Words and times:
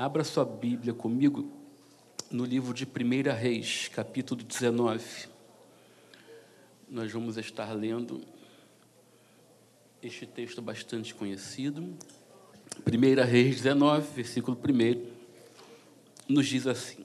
Abra 0.00 0.24
sua 0.24 0.46
Bíblia 0.46 0.94
comigo 0.94 1.52
no 2.30 2.46
livro 2.46 2.72
de 2.72 2.86
1 2.86 3.36
Reis, 3.38 3.88
capítulo 3.88 4.42
19. 4.42 5.28
Nós 6.88 7.12
vamos 7.12 7.36
estar 7.36 7.70
lendo 7.74 8.22
este 10.02 10.24
texto 10.24 10.62
bastante 10.62 11.14
conhecido. 11.14 11.82
1 11.82 13.30
Reis 13.30 13.56
19, 13.56 14.14
versículo 14.14 14.56
1, 14.56 15.06
nos 16.26 16.46
diz 16.46 16.66
assim: 16.66 17.04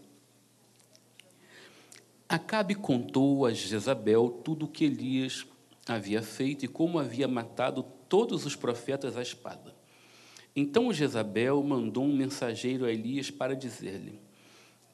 Acabe 2.29 2.75
contou 2.75 3.45
a 3.45 3.51
Jezabel 3.51 4.29
tudo 4.41 4.67
o 4.67 4.69
que 4.69 4.85
Elias 4.85 5.45
havia 5.85 6.21
feito 6.21 6.63
e 6.63 6.69
como 6.69 6.97
havia 6.97 7.27
matado 7.27 7.83
todos 8.07 8.45
os 8.45 8.55
profetas 8.55 9.17
à 9.17 9.21
espada. 9.21 9.74
Então 10.55 10.93
Jezabel 10.93 11.61
mandou 11.61 12.05
um 12.05 12.15
mensageiro 12.15 12.85
a 12.85 12.91
Elias 12.91 13.29
para 13.29 13.55
dizer-lhe: 13.55 14.19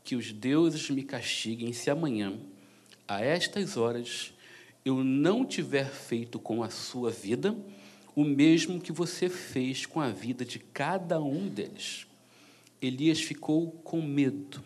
Que 0.04 0.16
os 0.16 0.32
deuses 0.32 0.90
me 0.90 1.04
castiguem 1.04 1.72
se 1.72 1.90
amanhã, 1.90 2.40
a 3.08 3.22
estas 3.24 3.78
horas, 3.78 4.34
eu 4.84 5.04
não 5.04 5.46
tiver 5.46 5.90
feito 5.90 6.40
com 6.40 6.64
a 6.64 6.70
sua 6.70 7.12
vida 7.12 7.56
o 8.16 8.24
mesmo 8.24 8.82
que 8.82 8.92
você 8.92 9.30
fez 9.30 9.86
com 9.86 10.02
a 10.02 10.10
vida 10.10 10.44
de 10.44 10.60
cada 10.60 11.22
um 11.22 11.48
deles. 11.48 12.08
Elias 12.82 13.22
ficou 13.22 13.72
com 13.84 14.02
medo, 14.02 14.64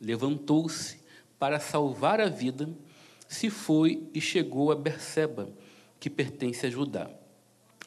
levantou-se 0.00 1.00
para 1.38 1.58
salvar 1.58 2.20
a 2.20 2.28
vida, 2.28 2.68
se 3.26 3.48
foi 3.48 4.06
e 4.12 4.20
chegou 4.20 4.70
a 4.70 4.76
Berseba, 4.76 5.50
que 5.98 6.10
pertence 6.10 6.66
a 6.66 6.70
Judá. 6.70 7.10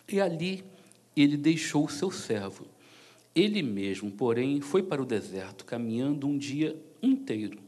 E 0.07 0.19
ali 0.19 0.63
ele 1.21 1.37
deixou 1.37 1.85
o 1.85 1.89
seu 1.89 2.11
servo. 2.11 2.65
Ele 3.35 3.61
mesmo, 3.63 4.11
porém, 4.11 4.61
foi 4.61 4.83
para 4.83 5.01
o 5.01 5.05
deserto, 5.05 5.65
caminhando 5.65 6.27
um 6.27 6.37
dia 6.37 6.79
inteiro. 7.01 7.59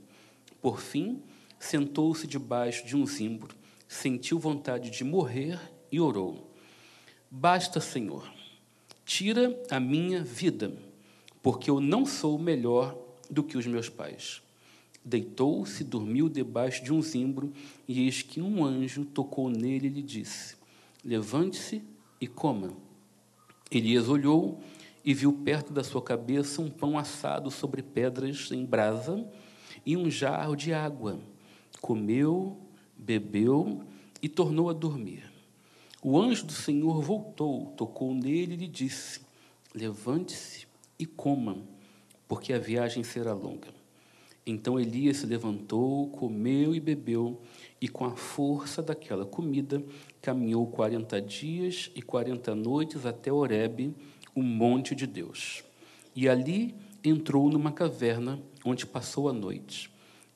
Por 0.61 0.79
fim, 0.79 1.21
sentou-se 1.59 2.27
debaixo 2.27 2.85
de 2.85 2.95
um 2.95 3.05
zimbro, 3.05 3.55
sentiu 3.87 4.37
vontade 4.37 4.89
de 4.89 5.03
morrer 5.03 5.59
e 5.91 5.99
orou: 5.99 6.51
Basta, 7.29 7.79
Senhor, 7.79 8.31
tira 9.05 9.59
a 9.69 9.79
minha 9.79 10.23
vida, 10.23 10.75
porque 11.41 11.69
eu 11.69 11.79
não 11.79 12.05
sou 12.05 12.37
melhor 12.37 12.97
do 13.29 13.43
que 13.43 13.57
os 13.57 13.65
meus 13.65 13.89
pais. 13.89 14.41
Deitou-se, 15.03 15.83
dormiu 15.83 16.27
debaixo 16.27 16.83
de 16.83 16.91
um 16.91 17.01
zimbro, 17.01 17.53
e 17.87 18.05
eis 18.05 18.21
que 18.21 18.41
um 18.41 18.65
anjo 18.65 19.05
tocou 19.05 19.49
nele 19.49 19.87
e 19.87 19.91
lhe 19.91 20.01
disse: 20.01 20.55
Levante-se 21.03 21.81
e 22.19 22.27
coma. 22.27 22.84
Elias 23.71 24.07
olhou 24.07 24.59
e 25.03 25.13
viu 25.13 25.31
perto 25.33 25.73
da 25.73 25.83
sua 25.83 26.01
cabeça 26.01 26.61
um 26.61 26.69
pão 26.69 26.97
assado 26.97 27.51
sobre 27.51 27.83
pedras 27.83 28.51
em 28.51 28.65
brasa 28.65 29.27
e 29.85 29.95
um 29.95 30.09
jarro 30.09 30.55
de 30.55 30.73
água. 30.73 31.19
Comeu, 31.81 32.57
bebeu 32.97 33.83
e 34.21 34.29
tornou 34.29 34.69
a 34.69 34.73
dormir. 34.73 35.31
O 36.01 36.19
anjo 36.19 36.45
do 36.45 36.53
Senhor 36.53 37.01
voltou, 37.01 37.73
tocou 37.77 38.13
nele 38.13 38.53
e 38.53 38.57
lhe 38.57 38.67
disse: 38.67 39.21
Levante-se 39.73 40.67
e 40.97 41.05
coma, 41.05 41.57
porque 42.27 42.53
a 42.53 42.59
viagem 42.59 43.03
será 43.03 43.33
longa. 43.33 43.74
Então 44.45 44.79
Elias 44.79 45.17
se 45.17 45.25
levantou, 45.25 46.07
comeu 46.09 46.75
e 46.75 46.79
bebeu, 46.79 47.41
e 47.81 47.87
com 47.87 48.05
a 48.05 48.15
força 48.15 48.81
daquela 48.81 49.25
comida 49.25 49.83
caminhou 50.21 50.67
quarenta 50.67 51.19
dias 51.19 51.91
e 51.95 52.01
quarenta 52.01 52.53
noites 52.53 53.05
até 53.05 53.31
Horebe, 53.31 53.93
o 54.35 54.43
monte 54.43 54.93
de 54.93 55.07
Deus. 55.07 55.63
E 56.15 56.29
ali 56.29 56.75
entrou 57.03 57.49
numa 57.49 57.71
caverna, 57.71 58.39
onde 58.63 58.85
passou 58.85 59.29
a 59.29 59.33
noite. 59.33 59.89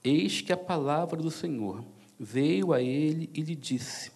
Eis 0.03 0.41
que 0.41 0.53
a 0.53 0.57
palavra 0.57 1.21
do 1.21 1.29
Senhor 1.29 1.83
veio 2.19 2.73
a 2.73 2.81
ele 2.81 3.29
e 3.33 3.41
lhe 3.41 3.55
disse: 3.55 4.11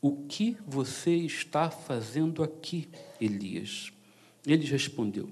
O 0.00 0.24
que 0.26 0.56
você 0.66 1.14
está 1.14 1.70
fazendo 1.70 2.42
aqui, 2.42 2.88
Elias? 3.20 3.92
Ele 4.46 4.66
respondeu: 4.66 5.28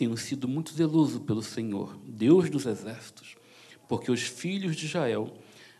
tenho 0.00 0.16
sido 0.16 0.48
muito 0.48 0.72
zeloso 0.72 1.20
pelo 1.20 1.42
Senhor, 1.42 1.94
Deus 2.06 2.48
dos 2.48 2.64
exércitos, 2.64 3.36
porque 3.86 4.10
os 4.10 4.22
filhos 4.22 4.74
de 4.74 4.86
Israel 4.86 5.30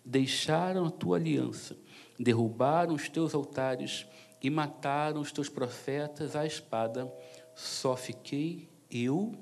deixaram 0.05 0.85
a 0.85 0.91
tua 0.91 1.17
aliança, 1.17 1.75
derrubaram 2.19 2.95
os 2.95 3.09
teus 3.09 3.35
altares 3.35 4.05
e 4.43 4.51
mataram 4.51 5.23
os 5.23 5.33
teus 5.33 5.49
profetas 5.49 6.37
à 6.37 6.45
espada. 6.45 7.11
Só 7.55 7.97
fiquei 7.97 8.69
eu 8.91 9.33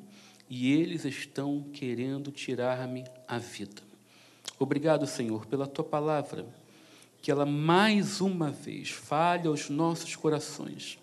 e 0.49 0.72
eles 0.72 1.05
estão 1.05 1.60
querendo 1.72 2.31
tirar-me 2.31 3.03
a 3.27 3.37
vida. 3.37 3.83
Obrigado, 4.60 5.09
Senhor, 5.09 5.45
pela 5.47 5.66
tua 5.66 5.84
palavra, 5.84 6.47
que 7.21 7.33
ela 7.33 7.45
mais 7.45 8.21
uma 8.21 8.53
vez 8.53 8.91
fale 8.91 9.49
aos 9.49 9.69
nossos 9.69 10.15
corações 10.15 11.00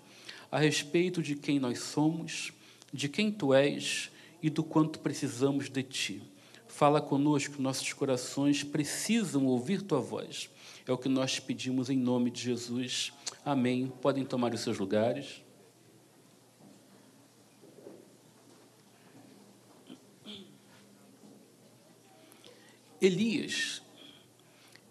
a 0.50 0.60
respeito 0.60 1.22
de 1.22 1.36
quem 1.36 1.60
nós 1.60 1.80
somos 1.80 2.54
de 2.96 3.10
quem 3.10 3.30
tu 3.30 3.54
és 3.54 4.10
e 4.42 4.50
do 4.50 4.64
quanto 4.64 5.00
precisamos 5.00 5.70
de 5.70 5.84
ti. 5.84 6.22
Fala 6.66 7.02
conosco, 7.02 7.62
nossos 7.62 7.92
corações 7.92 8.64
precisam 8.64 9.46
ouvir 9.46 9.82
tua 9.82 10.00
voz. 10.00 10.50
É 10.88 10.92
o 10.92 10.98
que 10.98 11.10
nós 11.10 11.40
pedimos 11.40 11.90
em 11.90 11.98
nome 11.98 12.32
de 12.32 12.42
Jesus. 12.42 13.12
Amém. 13.44 13.92
Podem 14.02 14.24
tomar 14.24 14.54
os 14.54 14.62
seus 14.62 14.80
lugares. 14.80 15.42
Elias, 23.02 23.82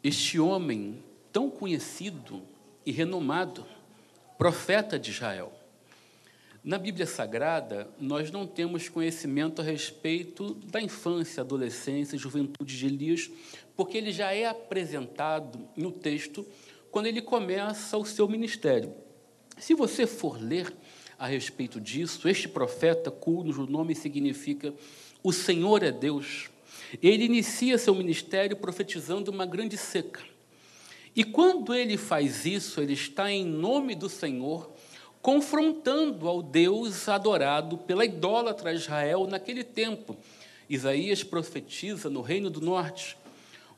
este 0.02 0.38
homem 0.38 1.02
tão 1.32 1.48
conhecido 1.48 2.42
e 2.84 2.92
renomado, 2.92 3.66
profeta 4.36 4.98
de 4.98 5.10
Israel, 5.10 5.52
na 6.64 6.78
Bíblia 6.78 7.06
Sagrada, 7.06 7.86
nós 8.00 8.30
não 8.30 8.46
temos 8.46 8.88
conhecimento 8.88 9.60
a 9.60 9.64
respeito 9.64 10.54
da 10.54 10.80
infância, 10.80 11.42
adolescência 11.42 12.16
juventude 12.16 12.78
de 12.78 12.86
Elias, 12.86 13.30
porque 13.76 13.98
ele 13.98 14.10
já 14.10 14.32
é 14.32 14.46
apresentado 14.46 15.68
no 15.76 15.92
texto 15.92 16.46
quando 16.90 17.04
ele 17.04 17.20
começa 17.20 17.98
o 17.98 18.04
seu 18.06 18.26
ministério. 18.26 18.94
Se 19.58 19.74
você 19.74 20.06
for 20.06 20.40
ler 20.40 20.74
a 21.18 21.26
respeito 21.26 21.78
disso, 21.78 22.26
este 22.30 22.48
profeta, 22.48 23.10
cujo 23.10 23.66
nome 23.66 23.94
significa 23.94 24.72
o 25.22 25.34
Senhor 25.34 25.82
é 25.82 25.92
Deus, 25.92 26.48
ele 27.02 27.24
inicia 27.24 27.76
seu 27.76 27.94
ministério 27.94 28.56
profetizando 28.56 29.30
uma 29.30 29.44
grande 29.44 29.76
seca. 29.76 30.22
E 31.14 31.24
quando 31.24 31.74
ele 31.74 31.98
faz 31.98 32.46
isso, 32.46 32.80
ele 32.80 32.94
está 32.94 33.30
em 33.30 33.44
nome 33.44 33.94
do 33.94 34.08
Senhor 34.08 34.73
confrontando 35.24 36.28
ao 36.28 36.42
Deus 36.42 37.08
adorado 37.08 37.78
pela 37.78 38.04
idólatra 38.04 38.74
Israel 38.74 39.26
naquele 39.26 39.64
tempo. 39.64 40.14
Isaías 40.68 41.24
profetiza 41.24 42.10
no 42.10 42.20
Reino 42.20 42.50
do 42.50 42.60
Norte, 42.60 43.16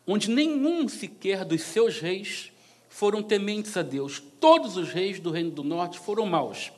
onde 0.04 0.28
nenhum 0.28 0.88
sequer 0.88 1.44
dos 1.44 1.62
seus 1.62 2.00
reis 2.00 2.50
foram 2.88 3.22
tementes 3.22 3.76
a 3.76 3.82
Deus. 3.82 4.20
Todos 4.40 4.76
os 4.76 4.88
reis 4.88 5.20
do 5.20 5.30
Reino 5.30 5.52
do 5.52 5.62
Norte 5.62 6.00
foram 6.00 6.26
maus. 6.26 6.72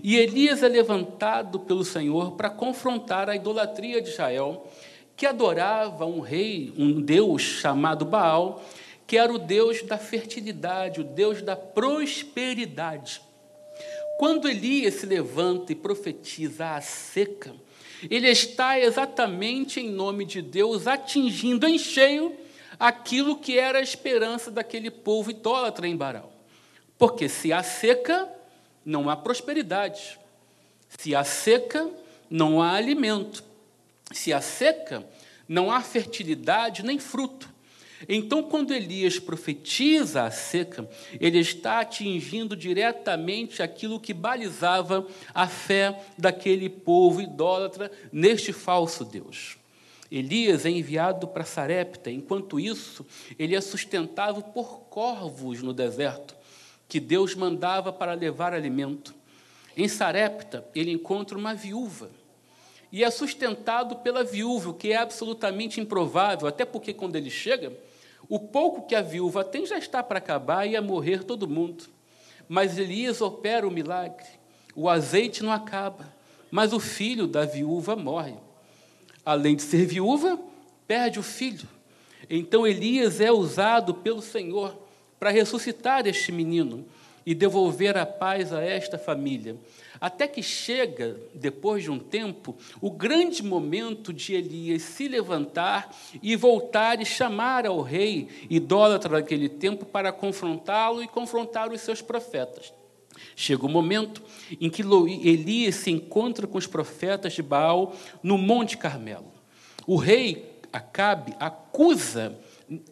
E 0.00 0.14
Elias 0.14 0.62
é 0.62 0.68
levantado 0.68 1.58
pelo 1.58 1.84
Senhor 1.84 2.36
para 2.36 2.48
confrontar 2.48 3.28
a 3.28 3.34
idolatria 3.34 4.00
de 4.00 4.10
Israel, 4.10 4.70
que 5.16 5.26
adorava 5.26 6.06
um 6.06 6.20
rei, 6.20 6.72
um 6.78 7.00
Deus 7.00 7.42
chamado 7.42 8.04
Baal, 8.04 8.62
que 9.04 9.18
era 9.18 9.32
o 9.32 9.38
Deus 9.38 9.82
da 9.82 9.98
fertilidade, 9.98 11.00
o 11.00 11.04
Deus 11.04 11.42
da 11.42 11.56
prosperidade. 11.56 13.31
Quando 14.18 14.48
Elias 14.48 14.94
se 14.94 15.06
levanta 15.06 15.72
e 15.72 15.76
profetiza 15.76 16.74
a 16.74 16.80
seca, 16.80 17.54
ele 18.10 18.28
está 18.28 18.78
exatamente 18.78 19.80
em 19.80 19.90
nome 19.90 20.24
de 20.24 20.42
Deus 20.42 20.86
atingindo 20.86 21.66
em 21.66 21.78
cheio 21.78 22.36
aquilo 22.78 23.36
que 23.36 23.58
era 23.58 23.78
a 23.78 23.82
esperança 23.82 24.50
daquele 24.50 24.90
povo 24.90 25.30
idólatra 25.30 25.86
em 25.86 25.96
Baral. 25.96 26.32
Porque 26.98 27.28
se 27.28 27.52
há 27.52 27.62
seca, 27.62 28.28
não 28.84 29.08
há 29.08 29.16
prosperidade. 29.16 30.18
Se 30.88 31.14
há 31.14 31.24
seca, 31.24 31.88
não 32.28 32.60
há 32.60 32.72
alimento. 32.72 33.44
Se 34.12 34.32
há 34.32 34.40
seca, 34.40 35.06
não 35.48 35.70
há 35.70 35.80
fertilidade 35.80 36.84
nem 36.84 36.98
fruto. 36.98 37.51
Então, 38.08 38.42
quando 38.42 38.74
Elias 38.74 39.18
profetiza 39.18 40.24
a 40.24 40.30
seca, 40.30 40.88
ele 41.20 41.38
está 41.38 41.80
atingindo 41.80 42.56
diretamente 42.56 43.62
aquilo 43.62 44.00
que 44.00 44.12
balizava 44.12 45.06
a 45.32 45.46
fé 45.46 46.04
daquele 46.18 46.68
povo 46.68 47.20
idólatra 47.20 47.90
neste 48.12 48.52
falso 48.52 49.04
Deus. 49.04 49.56
Elias 50.10 50.66
é 50.66 50.70
enviado 50.70 51.26
para 51.26 51.42
Sarepta, 51.44 52.10
enquanto 52.10 52.60
isso, 52.60 53.06
ele 53.38 53.56
é 53.56 53.60
sustentado 53.62 54.42
por 54.42 54.80
corvos 54.90 55.62
no 55.62 55.72
deserto, 55.72 56.36
que 56.86 57.00
Deus 57.00 57.34
mandava 57.34 57.90
para 57.90 58.12
levar 58.12 58.52
alimento. 58.52 59.14
Em 59.74 59.88
Sarepta, 59.88 60.66
ele 60.74 60.90
encontra 60.90 61.38
uma 61.38 61.54
viúva. 61.54 62.10
e 62.92 63.02
é 63.02 63.10
sustentado 63.10 63.96
pela 63.96 64.22
viúva, 64.22 64.68
o 64.68 64.74
que 64.74 64.92
é 64.92 64.96
absolutamente 64.96 65.80
improvável, 65.80 66.46
até 66.46 66.62
porque 66.66 66.92
quando 66.92 67.16
ele 67.16 67.30
chega, 67.30 67.72
o 68.28 68.38
pouco 68.38 68.86
que 68.86 68.94
a 68.94 69.02
viúva 69.02 69.44
tem 69.44 69.66
já 69.66 69.78
está 69.78 70.02
para 70.02 70.18
acabar 70.18 70.66
e 70.66 70.76
a 70.76 70.82
morrer 70.82 71.24
todo 71.24 71.48
mundo. 71.48 71.84
Mas 72.48 72.78
Elias 72.78 73.20
opera 73.20 73.66
o 73.66 73.70
milagre. 73.70 74.26
O 74.74 74.88
azeite 74.88 75.42
não 75.42 75.52
acaba, 75.52 76.12
mas 76.50 76.72
o 76.72 76.80
filho 76.80 77.26
da 77.26 77.44
viúva 77.44 77.94
morre. 77.94 78.34
Além 79.24 79.56
de 79.56 79.62
ser 79.62 79.86
viúva, 79.86 80.38
perde 80.86 81.18
o 81.18 81.22
filho. 81.22 81.68
Então 82.28 82.66
Elias 82.66 83.20
é 83.20 83.30
usado 83.30 83.94
pelo 83.94 84.22
Senhor 84.22 84.76
para 85.18 85.30
ressuscitar 85.30 86.06
este 86.06 86.32
menino 86.32 86.86
e 87.24 87.34
devolver 87.34 87.96
a 87.96 88.06
paz 88.06 88.52
a 88.52 88.62
esta 88.62 88.98
família. 88.98 89.56
Até 90.00 90.26
que 90.26 90.42
chega, 90.42 91.16
depois 91.34 91.84
de 91.84 91.90
um 91.90 91.98
tempo, 91.98 92.56
o 92.80 92.90
grande 92.90 93.42
momento 93.42 94.12
de 94.12 94.34
Elias 94.34 94.82
se 94.82 95.06
levantar 95.08 95.94
e 96.22 96.34
voltar 96.34 97.00
e 97.00 97.04
chamar 97.04 97.66
ao 97.66 97.80
rei 97.80 98.28
idólatra 98.50 99.20
daquele 99.20 99.48
tempo 99.48 99.84
para 99.84 100.12
confrontá-lo 100.12 101.02
e 101.02 101.08
confrontar 101.08 101.70
os 101.70 101.80
seus 101.80 102.02
profetas. 102.02 102.72
Chega 103.36 103.64
o 103.64 103.68
momento 103.68 104.22
em 104.60 104.68
que 104.68 104.82
Elias 104.82 105.76
se 105.76 105.90
encontra 105.90 106.46
com 106.46 106.58
os 106.58 106.66
profetas 106.66 107.34
de 107.34 107.42
Baal 107.42 107.94
no 108.22 108.36
Monte 108.36 108.76
Carmelo. 108.76 109.32
O 109.86 109.96
rei 109.96 110.52
Acabe 110.72 111.34
acusa 111.38 112.34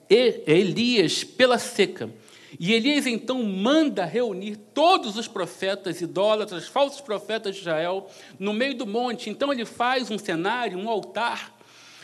Elias 0.09 1.25
pela 1.25 1.59
seca. 1.59 2.11
E 2.59 2.73
Elias 2.73 3.07
então 3.07 3.43
manda 3.43 4.05
reunir 4.05 4.57
todos 4.57 5.17
os 5.17 5.29
profetas 5.29 6.01
idólatras, 6.01 6.67
falsos 6.67 7.01
profetas 7.01 7.55
de 7.55 7.61
Israel, 7.61 8.09
no 8.39 8.53
meio 8.53 8.75
do 8.75 8.87
monte. 8.87 9.31
Então 9.31 9.53
ele 9.53 9.65
faz 9.65 10.11
um 10.11 10.19
cenário, 10.19 10.79
um 10.79 10.89
altar, 10.89 11.55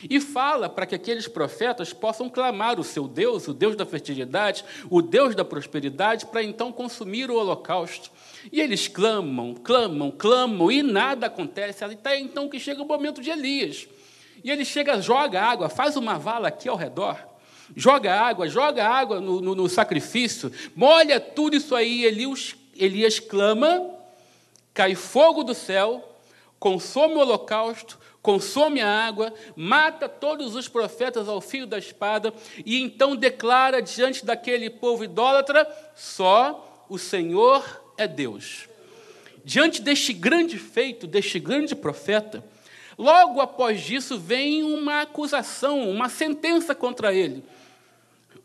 e 0.08 0.20
fala 0.20 0.68
para 0.68 0.86
que 0.86 0.94
aqueles 0.94 1.26
profetas 1.26 1.92
possam 1.92 2.28
clamar 2.28 2.78
o 2.78 2.84
seu 2.84 3.08
Deus, 3.08 3.48
o 3.48 3.54
Deus 3.54 3.74
da 3.74 3.86
fertilidade, 3.86 4.64
o 4.90 5.00
Deus 5.00 5.34
da 5.34 5.44
prosperidade, 5.44 6.26
para 6.26 6.42
então 6.42 6.70
consumir 6.70 7.30
o 7.30 7.36
holocausto. 7.36 8.10
E 8.52 8.60
eles 8.60 8.88
clamam, 8.88 9.54
clamam, 9.54 10.10
clamam, 10.10 10.70
e 10.70 10.82
nada 10.82 11.26
acontece. 11.26 11.84
Até 11.84 12.18
então 12.18 12.48
que 12.48 12.60
chega 12.60 12.82
o 12.82 12.86
momento 12.86 13.22
de 13.22 13.30
Elias. 13.30 13.88
E 14.44 14.50
ele 14.50 14.64
chega, 14.64 15.00
joga 15.00 15.42
água, 15.42 15.68
faz 15.68 15.96
uma 15.96 16.18
vala 16.18 16.48
aqui 16.48 16.68
ao 16.68 16.76
redor, 16.76 17.18
joga 17.74 18.14
água, 18.14 18.48
joga 18.48 18.86
água 18.86 19.20
no, 19.20 19.40
no, 19.40 19.54
no 19.54 19.68
sacrifício, 19.68 20.52
molha 20.74 21.18
tudo 21.18 21.56
isso 21.56 21.74
aí. 21.74 22.04
Elias, 22.04 22.54
Elias 22.76 23.18
clama, 23.18 23.90
cai 24.74 24.94
fogo 24.94 25.42
do 25.42 25.54
céu, 25.54 26.16
consome 26.58 27.14
o 27.14 27.20
holocausto, 27.20 27.98
consome 28.22 28.80
a 28.80 29.06
água, 29.06 29.32
mata 29.54 30.08
todos 30.08 30.54
os 30.54 30.68
profetas 30.68 31.28
ao 31.28 31.40
fio 31.40 31.66
da 31.66 31.78
espada, 31.78 32.32
e 32.64 32.80
então 32.80 33.16
declara 33.16 33.80
diante 33.80 34.24
daquele 34.24 34.68
povo 34.68 35.04
idólatra: 35.04 35.66
só 35.94 36.84
o 36.88 36.98
Senhor 36.98 37.82
é 37.96 38.06
Deus. 38.06 38.68
Diante 39.44 39.80
deste 39.80 40.12
grande 40.12 40.58
feito, 40.58 41.06
deste 41.06 41.38
grande 41.38 41.74
profeta, 41.74 42.42
Logo 42.98 43.40
após 43.40 43.90
isso 43.90 44.18
vem 44.18 44.62
uma 44.62 45.02
acusação, 45.02 45.90
uma 45.90 46.08
sentença 46.08 46.74
contra 46.74 47.12
ele, 47.12 47.44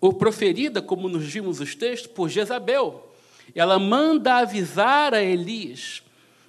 ou 0.01 0.11
proferida, 0.11 0.81
como 0.81 1.07
nos 1.07 1.23
vimos 1.23 1.61
os 1.61 1.75
textos, 1.75 2.11
por 2.11 2.27
Jezabel. 2.27 3.13
Ela 3.53 3.77
manda 3.77 4.37
avisar 4.37 5.13
a 5.13 5.21
Elias, 5.21 6.01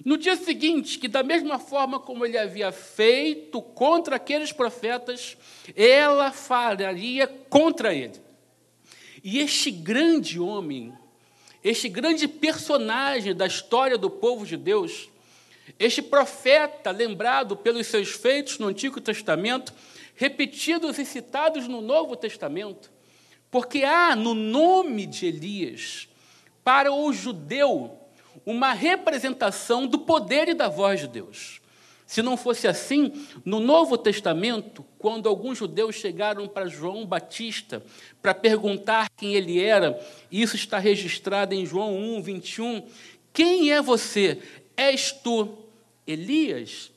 no 0.04 0.16
dia 0.16 0.36
seguinte, 0.36 0.98
que 0.98 1.06
da 1.06 1.22
mesma 1.22 1.58
forma 1.58 2.00
como 2.00 2.26
ele 2.26 2.36
havia 2.36 2.72
feito 2.72 3.62
contra 3.62 4.16
aqueles 4.16 4.50
profetas, 4.50 5.36
ela 5.76 6.32
faria 6.32 7.28
contra 7.28 7.94
ele. 7.94 8.20
E 9.22 9.38
este 9.38 9.70
grande 9.70 10.40
homem, 10.40 10.92
este 11.62 11.88
grande 11.88 12.26
personagem 12.26 13.34
da 13.34 13.46
história 13.46 13.96
do 13.96 14.10
povo 14.10 14.44
de 14.44 14.56
Deus, 14.56 15.08
este 15.78 16.02
profeta, 16.02 16.90
lembrado 16.90 17.56
pelos 17.56 17.86
seus 17.86 18.10
feitos 18.10 18.58
no 18.58 18.66
Antigo 18.66 19.00
Testamento, 19.00 19.72
repetidos 20.16 20.98
e 20.98 21.04
citados 21.04 21.68
no 21.68 21.80
Novo 21.80 22.16
Testamento, 22.16 22.90
porque 23.52 23.84
há 23.84 24.16
no 24.16 24.32
nome 24.32 25.04
de 25.04 25.26
Elias, 25.26 26.08
para 26.64 26.90
o 26.90 27.12
judeu, 27.12 27.98
uma 28.46 28.72
representação 28.72 29.86
do 29.86 29.98
poder 29.98 30.48
e 30.48 30.54
da 30.54 30.70
voz 30.70 31.00
de 31.00 31.06
Deus. 31.06 31.60
Se 32.06 32.22
não 32.22 32.34
fosse 32.34 32.66
assim, 32.66 33.12
no 33.44 33.60
Novo 33.60 33.98
Testamento, 33.98 34.82
quando 34.98 35.28
alguns 35.28 35.58
judeus 35.58 35.96
chegaram 35.96 36.48
para 36.48 36.66
João 36.66 37.04
Batista 37.04 37.82
para 38.22 38.32
perguntar 38.32 39.10
quem 39.18 39.34
ele 39.34 39.62
era, 39.62 40.00
isso 40.30 40.56
está 40.56 40.78
registrado 40.78 41.54
em 41.54 41.66
João 41.66 41.94
1, 41.94 42.22
21. 42.22 42.86
Quem 43.34 43.70
é 43.70 43.82
você? 43.82 44.40
És 44.74 45.12
tu 45.12 45.58
Elias? 46.06 46.90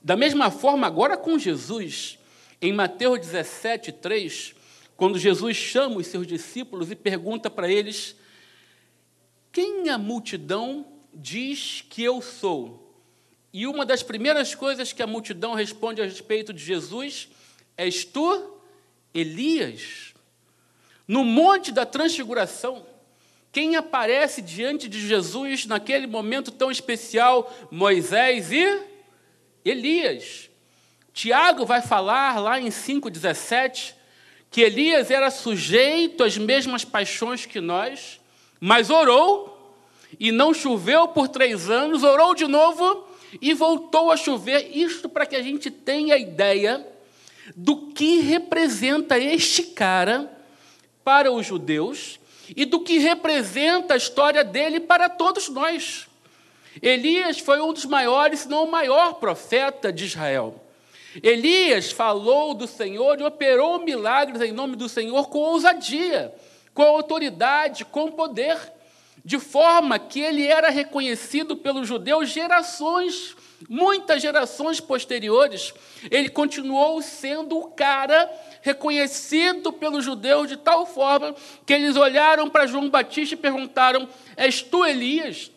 Da 0.00 0.14
mesma 0.14 0.48
forma, 0.48 0.86
agora 0.86 1.16
com 1.16 1.36
Jesus, 1.36 2.20
em 2.62 2.72
Mateus 2.72 3.18
17, 3.18 3.90
3, 3.90 4.54
quando 4.96 5.18
Jesus 5.18 5.56
chama 5.56 5.98
os 5.98 6.06
seus 6.06 6.26
discípulos 6.26 6.90
e 6.90 6.96
pergunta 6.96 7.50
para 7.50 7.70
eles: 7.70 8.16
Quem 9.52 9.88
a 9.90 9.98
multidão 9.98 10.86
diz 11.12 11.84
que 11.88 12.02
eu 12.02 12.22
sou? 12.22 12.82
E 13.52 13.66
uma 13.66 13.86
das 13.86 14.02
primeiras 14.02 14.54
coisas 14.54 14.92
que 14.92 15.02
a 15.02 15.06
multidão 15.06 15.54
responde 15.54 16.00
a 16.02 16.04
respeito 16.04 16.52
de 16.52 16.62
Jesus 16.62 17.28
És 17.76 18.04
tu, 18.04 18.58
Elias? 19.12 20.14
No 21.06 21.22
Monte 21.22 21.70
da 21.70 21.84
Transfiguração, 21.84 22.86
quem 23.52 23.76
aparece 23.76 24.40
diante 24.42 24.88
de 24.88 25.06
Jesus 25.06 25.66
naquele 25.66 26.06
momento 26.06 26.50
tão 26.50 26.70
especial? 26.70 27.54
Moisés 27.70 28.50
e 28.50 28.82
Elias. 29.64 30.50
Tiago 31.12 31.64
vai 31.64 31.80
falar 31.80 32.38
lá 32.38 32.60
em 32.60 32.68
5,17 32.68 33.95
que 34.50 34.62
Elias 34.62 35.10
era 35.10 35.30
sujeito 35.30 36.24
às 36.24 36.36
mesmas 36.38 36.84
paixões 36.84 37.46
que 37.46 37.60
nós, 37.60 38.20
mas 38.60 38.90
orou 38.90 39.74
e 40.18 40.32
não 40.32 40.54
choveu 40.54 41.08
por 41.08 41.28
três 41.28 41.68
anos, 41.68 42.02
orou 42.02 42.34
de 42.34 42.46
novo 42.46 43.06
e 43.40 43.52
voltou 43.52 44.10
a 44.10 44.16
chover. 44.16 44.70
Isto 44.76 45.08
para 45.08 45.26
que 45.26 45.36
a 45.36 45.42
gente 45.42 45.70
tenha 45.70 46.16
ideia 46.16 46.86
do 47.54 47.88
que 47.92 48.20
representa 48.20 49.18
este 49.18 49.62
cara 49.62 50.30
para 51.04 51.30
os 51.30 51.46
judeus 51.46 52.18
e 52.56 52.64
do 52.64 52.80
que 52.80 52.98
representa 52.98 53.94
a 53.94 53.96
história 53.96 54.42
dele 54.42 54.80
para 54.80 55.08
todos 55.08 55.48
nós. 55.48 56.06
Elias 56.82 57.38
foi 57.38 57.60
um 57.60 57.72
dos 57.72 57.84
maiores, 57.84 58.40
se 58.40 58.48
não 58.48 58.64
o 58.64 58.70
maior 58.70 59.14
profeta 59.14 59.92
de 59.92 60.04
Israel. 60.04 60.62
Elias 61.22 61.90
falou 61.90 62.54
do 62.54 62.66
Senhor 62.66 63.20
e 63.20 63.24
operou 63.24 63.78
milagres 63.78 64.40
em 64.40 64.52
nome 64.52 64.76
do 64.76 64.88
Senhor 64.88 65.28
com 65.28 65.38
ousadia, 65.38 66.34
com 66.74 66.82
autoridade, 66.82 67.84
com 67.84 68.10
poder, 68.10 68.58
de 69.24 69.38
forma 69.38 69.98
que 69.98 70.20
ele 70.20 70.46
era 70.46 70.70
reconhecido 70.70 71.56
pelos 71.56 71.88
judeus 71.88 72.28
gerações, 72.28 73.34
muitas 73.68 74.22
gerações 74.22 74.78
posteriores. 74.78 75.74
Ele 76.10 76.28
continuou 76.28 77.02
sendo 77.02 77.58
o 77.58 77.70
cara 77.70 78.30
reconhecido 78.62 79.72
pelos 79.72 80.04
judeus 80.04 80.48
de 80.48 80.56
tal 80.56 80.86
forma 80.86 81.34
que 81.64 81.72
eles 81.72 81.96
olharam 81.96 82.48
para 82.48 82.66
João 82.66 82.88
Batista 82.88 83.34
e 83.34 83.38
perguntaram: 83.38 84.08
És 84.36 84.62
tu 84.62 84.84
Elias? 84.84 85.50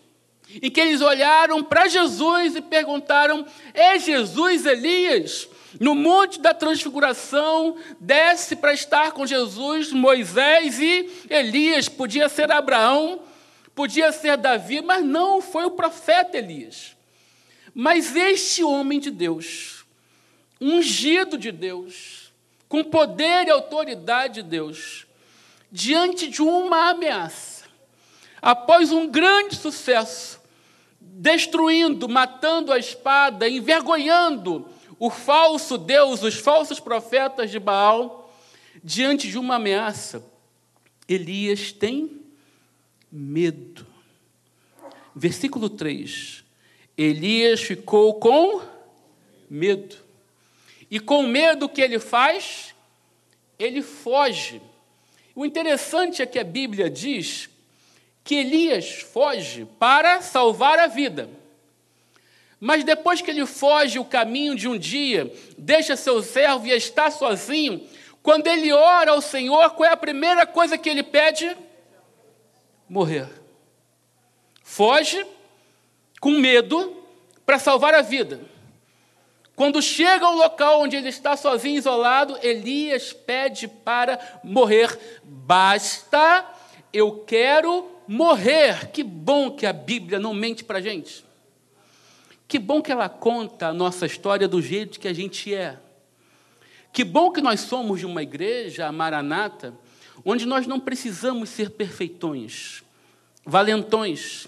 E 0.49 0.69
que 0.69 0.81
eles 0.81 1.01
olharam 1.01 1.63
para 1.63 1.87
Jesus 1.87 2.55
e 2.55 2.61
perguntaram: 2.61 3.45
É 3.73 3.99
Jesus 3.99 4.65
Elias? 4.65 5.47
No 5.79 5.93
Monte 5.93 6.39
da 6.39 6.51
Transfiguração, 6.53 7.77
desce 7.99 8.55
para 8.55 8.73
estar 8.73 9.11
com 9.11 9.25
Jesus, 9.25 9.91
Moisés 9.91 10.79
e 10.79 11.07
Elias. 11.29 11.87
Podia 11.87 12.27
ser 12.27 12.51
Abraão, 12.51 13.21
podia 13.75 14.11
ser 14.11 14.35
Davi, 14.37 14.81
mas 14.81 15.05
não 15.05 15.41
foi 15.41 15.65
o 15.65 15.71
profeta 15.71 16.37
Elias. 16.37 16.97
Mas 17.73 18.15
este 18.15 18.63
homem 18.63 18.99
de 18.99 19.11
Deus, 19.11 19.85
ungido 20.59 21.37
de 21.37 21.51
Deus, 21.51 22.33
com 22.67 22.83
poder 22.83 23.47
e 23.47 23.51
autoridade 23.51 24.41
de 24.41 24.49
Deus, 24.49 25.05
diante 25.71 26.27
de 26.27 26.41
uma 26.41 26.89
ameaça, 26.89 27.65
após 28.41 28.91
um 28.91 29.07
grande 29.07 29.55
sucesso, 29.55 30.38
destruindo, 31.19 32.07
matando 32.07 32.71
a 32.71 32.79
espada, 32.79 33.49
envergonhando 33.49 34.65
o 34.97 35.09
falso 35.09 35.77
Deus, 35.77 36.23
os 36.23 36.35
falsos 36.35 36.79
profetas 36.79 37.51
de 37.51 37.59
Baal, 37.59 38.33
diante 38.81 39.27
de 39.27 39.37
uma 39.37 39.55
ameaça, 39.55 40.25
Elias 41.09 41.73
tem 41.73 42.21
medo. 43.11 43.85
Versículo 45.13 45.69
3: 45.69 46.45
Elias 46.97 47.59
ficou 47.59 48.13
com 48.13 48.61
Medo. 49.49 49.95
E 50.91 50.99
com 50.99 51.23
medo 51.23 51.65
o 51.65 51.69
que 51.69 51.81
ele 51.81 51.97
faz? 51.97 52.75
Ele 53.57 53.81
foge. 53.81 54.61
O 55.35 55.43
interessante 55.43 56.21
é 56.21 56.25
que 56.25 56.37
a 56.37 56.43
Bíblia 56.43 56.87
diz 56.87 57.48
que 58.29 58.35
Elias 58.35 59.01
foge 59.01 59.65
para 59.79 60.21
salvar 60.21 60.77
a 60.77 60.85
vida. 60.85 61.27
Mas 62.59 62.83
depois 62.83 63.23
que 63.23 63.31
ele 63.31 63.43
foge 63.43 63.97
o 63.97 64.05
caminho 64.05 64.53
de 64.53 64.67
um 64.67 64.77
dia, 64.77 65.33
deixa 65.57 65.95
seu 65.95 66.21
servo 66.21 66.67
e 66.67 66.69
está 66.69 67.09
sozinho, 67.09 67.83
quando 68.21 68.45
ele 68.45 68.71
ora 68.71 69.13
ao 69.13 69.19
Senhor, 69.19 69.71
qual 69.71 69.89
é 69.89 69.93
a 69.93 69.97
primeira 69.97 70.45
coisa 70.45 70.77
que 70.77 70.87
ele 70.87 71.01
pede? 71.01 71.57
Morrer. 72.87 73.27
Foge 74.61 75.25
com 76.21 76.29
medo 76.29 77.03
para 77.47 77.57
salvar 77.57 77.95
a 77.95 78.03
vida. 78.03 78.41
Quando 79.55 79.81
chega 79.81 80.27
ao 80.27 80.35
local 80.35 80.81
onde 80.81 80.95
ele 80.95 81.09
está 81.09 81.35
sozinho, 81.35 81.79
isolado, 81.79 82.37
Elias 82.43 83.11
pede 83.11 83.67
para 83.67 84.19
morrer. 84.43 85.19
Basta, 85.23 86.45
eu 86.93 87.23
quero 87.25 87.97
morrer. 88.09 88.89
Que 88.91 89.03
bom 89.03 89.51
que 89.51 89.67
a 89.67 89.71
Bíblia 89.71 90.17
não 90.17 90.33
mente 90.33 90.63
para 90.63 90.79
a 90.79 90.81
gente. 90.81 91.23
Que 92.47 92.57
bom 92.57 92.81
que 92.81 92.91
ela 92.91 93.07
conta 93.07 93.67
a 93.67 93.73
nossa 93.73 94.07
história 94.07 94.47
do 94.47 94.59
jeito 94.59 94.99
que 94.99 95.07
a 95.07 95.13
gente 95.13 95.53
é. 95.53 95.77
Que 96.91 97.03
bom 97.03 97.31
que 97.31 97.39
nós 97.39 97.59
somos 97.59 97.99
de 97.99 98.07
uma 98.07 98.23
igreja, 98.23 98.87
a 98.87 98.91
Maranata, 98.91 99.77
onde 100.25 100.47
nós 100.47 100.65
não 100.65 100.79
precisamos 100.79 101.49
ser 101.49 101.69
perfeitões, 101.69 102.83
valentões, 103.45 104.47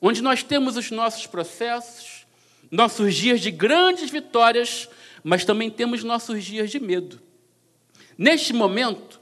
onde 0.00 0.22
nós 0.22 0.44
temos 0.44 0.76
os 0.76 0.92
nossos 0.92 1.26
processos, 1.26 2.24
nossos 2.70 3.12
dias 3.16 3.40
de 3.40 3.50
grandes 3.50 4.08
vitórias, 4.10 4.88
mas 5.24 5.44
também 5.44 5.68
temos 5.68 6.04
nossos 6.04 6.44
dias 6.44 6.70
de 6.70 6.78
medo. 6.78 7.20
Neste 8.16 8.52
momento, 8.52 9.20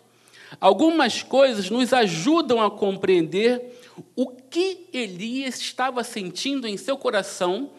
algumas 0.63 1.25
coisas 1.25 1.69
nos 1.69 1.93
ajudam 1.93 2.63
a 2.63 2.71
compreender 2.71 3.81
o 4.15 4.29
que 4.29 4.87
Elias 4.93 5.61
estava 5.61 6.05
sentindo 6.05 6.69
em 6.69 6.77
seu 6.77 6.97
coração 6.97 7.73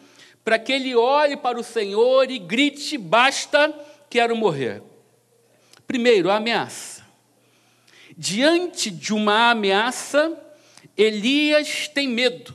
para 0.44 0.58
que 0.58 0.70
ele 0.70 0.94
olhe 0.94 1.34
para 1.34 1.58
o 1.58 1.64
Senhor 1.64 2.30
e 2.30 2.38
grite: 2.38 2.98
basta, 2.98 3.74
quero 4.10 4.36
morrer. 4.36 4.82
Primeiro, 5.86 6.30
a 6.30 6.36
ameaça. 6.36 7.02
Diante 8.18 8.90
de 8.90 9.14
uma 9.14 9.50
ameaça, 9.50 10.38
Elias 10.94 11.88
tem 11.88 12.06
medo. 12.06 12.54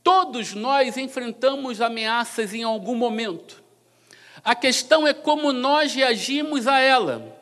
Todos 0.00 0.54
nós 0.54 0.96
enfrentamos 0.96 1.80
ameaças 1.80 2.54
em 2.54 2.62
algum 2.62 2.94
momento. 2.94 3.60
A 4.44 4.54
questão 4.54 5.08
é 5.08 5.12
como 5.12 5.52
nós 5.52 5.92
reagimos 5.92 6.68
a 6.68 6.78
ela. 6.78 7.39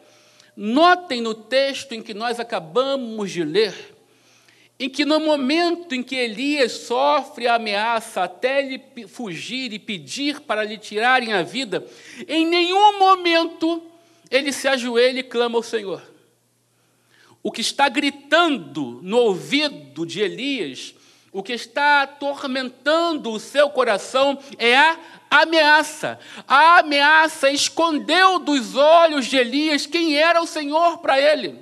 Notem 0.60 1.20
no 1.20 1.34
texto 1.34 1.92
em 1.92 2.02
que 2.02 2.12
nós 2.12 2.40
acabamos 2.40 3.30
de 3.30 3.44
ler 3.44 3.96
em 4.80 4.88
que 4.88 5.04
no 5.04 5.18
momento 5.18 5.94
em 5.94 6.02
que 6.02 6.14
Elias 6.14 6.72
sofre 6.72 7.48
a 7.48 7.56
ameaça 7.56 8.22
até 8.22 8.60
ele 8.60 9.08
fugir 9.08 9.72
e 9.72 9.78
pedir 9.78 10.40
para 10.40 10.62
lhe 10.62 10.78
tirarem 10.78 11.32
a 11.32 11.42
vida, 11.42 11.84
em 12.28 12.46
nenhum 12.46 12.98
momento 12.98 13.82
ele 14.30 14.52
se 14.52 14.68
ajoelha 14.68 15.18
e 15.18 15.24
clama 15.24 15.56
ao 15.56 15.64
Senhor. 15.64 16.02
O 17.42 17.50
que 17.50 17.60
está 17.60 17.88
gritando 17.88 19.00
no 19.02 19.18
ouvido 19.18 20.06
de 20.06 20.20
Elias, 20.20 20.94
o 21.32 21.42
que 21.42 21.52
está 21.52 22.02
atormentando 22.02 23.30
o 23.30 23.40
seu 23.40 23.68
coração 23.70 24.38
é 24.58 24.76
a 24.76 24.96
ameaça. 25.30 26.18
A 26.46 26.78
ameaça 26.78 27.50
escondeu 27.50 28.38
dos 28.38 28.74
olhos 28.74 29.26
de 29.26 29.36
Elias 29.36 29.86
quem 29.86 30.16
era 30.16 30.40
o 30.40 30.46
Senhor 30.46 30.98
para 30.98 31.20
ele. 31.20 31.58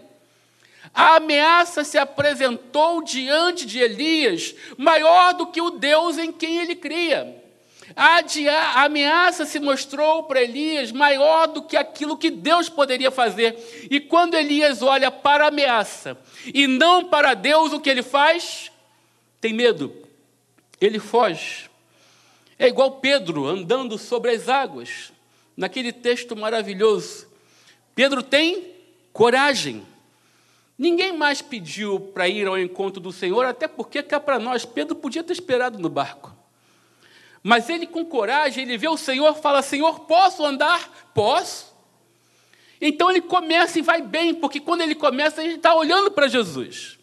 A 0.95 1.17
ameaça 1.17 1.85
se 1.85 1.99
apresentou 1.99 3.03
diante 3.03 3.67
de 3.67 3.79
Elias 3.79 4.55
maior 4.79 5.35
do 5.35 5.49
que 5.49 5.61
o 5.61 5.71
Deus 5.71 6.17
em 6.17 6.33
quem 6.33 6.59
ele 6.59 6.75
cria. 6.75 7.43
A, 7.95 8.85
ameaça 8.85 9.45
se 9.45 9.61
mostrou 9.61 10.25
para 10.25 10.43
Elias 10.43 10.91
maior 10.93 11.49
do 11.49 11.63
que 11.63 11.77
aquilo 11.77 12.17
que 12.17 12.31
Deus 12.31 12.69
poderia 12.69 13.11
fazer. 13.11 13.87
E 13.91 14.01
quando 14.01 14.35
Elias 14.35 14.81
olha 14.81 15.11
para 15.11 15.45
a 15.45 15.49
ameaça 15.49 16.17
e 16.53 16.67
não 16.67 17.05
para 17.05 17.35
Deus, 17.35 17.73
o 17.73 17.81
que 17.81 17.91
ele 17.91 18.03
faz? 18.03 18.71
Tem 19.41 19.53
medo. 19.53 19.93
Ele 20.81 20.99
foge. 20.99 21.71
É 22.59 22.67
igual 22.67 23.01
Pedro 23.01 23.47
andando 23.47 23.99
sobre 23.99 24.31
as 24.31 24.49
águas, 24.49 25.13
naquele 25.57 25.93
texto 25.93 26.35
maravilhoso. 26.35 27.27
Pedro 27.95 28.23
tem 28.23 28.75
coragem. 29.13 29.87
Ninguém 30.79 31.17
mais 31.17 31.41
pediu 31.41 31.99
para 31.99 32.29
ir 32.29 32.47
ao 32.47 32.59
encontro 32.59 33.01
do 33.01 33.13
Senhor, 33.13 33.45
até 33.47 33.67
porque 33.67 34.03
cá 34.03 34.21
para 34.21 34.39
nós, 34.39 34.65
Pedro 34.65 34.95
podia 34.95 35.23
ter 35.23 35.33
esperado 35.33 35.79
no 35.79 35.89
barco. 35.89 36.35
Mas 37.43 37.69
ele, 37.69 37.87
com 37.87 38.05
coragem, 38.05 38.65
ele 38.65 38.77
vê 38.77 38.89
o 38.89 38.97
Senhor 38.97 39.35
fala: 39.37 39.63
Senhor, 39.63 40.01
posso 40.01 40.45
andar? 40.45 41.11
Posso. 41.15 41.75
Então 42.81 43.11
ele 43.11 43.23
começa 43.23 43.79
e 43.79 43.83
vai 43.83 44.03
bem, 44.03 44.35
porque 44.35 44.61
quando 44.61 44.83
ele 44.83 44.95
começa, 44.95 45.43
ele 45.43 45.55
está 45.55 45.75
olhando 45.75 46.11
para 46.11 46.29
Jesus. 46.29 46.99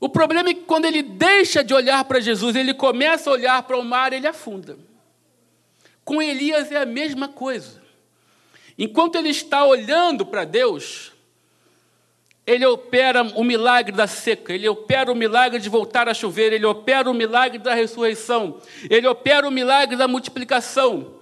O 0.00 0.08
problema 0.08 0.50
é 0.50 0.54
que 0.54 0.62
quando 0.62 0.84
ele 0.84 1.02
deixa 1.02 1.64
de 1.64 1.74
olhar 1.74 2.04
para 2.04 2.20
Jesus, 2.20 2.54
ele 2.54 2.72
começa 2.72 3.28
a 3.28 3.32
olhar 3.32 3.62
para 3.64 3.76
o 3.76 3.84
mar, 3.84 4.12
ele 4.12 4.26
afunda. 4.26 4.78
Com 6.04 6.22
Elias 6.22 6.70
é 6.70 6.76
a 6.76 6.86
mesma 6.86 7.28
coisa. 7.28 7.82
Enquanto 8.78 9.16
ele 9.16 9.30
está 9.30 9.64
olhando 9.64 10.24
para 10.24 10.44
Deus, 10.44 11.12
ele 12.46 12.64
opera 12.64 13.22
o 13.22 13.42
milagre 13.42 13.94
da 13.94 14.06
seca, 14.06 14.54
ele 14.54 14.68
opera 14.68 15.12
o 15.12 15.16
milagre 15.16 15.58
de 15.58 15.68
voltar 15.68 16.08
a 16.08 16.14
chover, 16.14 16.52
ele 16.52 16.64
opera 16.64 17.10
o 17.10 17.14
milagre 17.14 17.58
da 17.58 17.74
ressurreição, 17.74 18.58
ele 18.88 19.06
opera 19.06 19.46
o 19.46 19.50
milagre 19.50 19.96
da 19.96 20.06
multiplicação. 20.06 21.14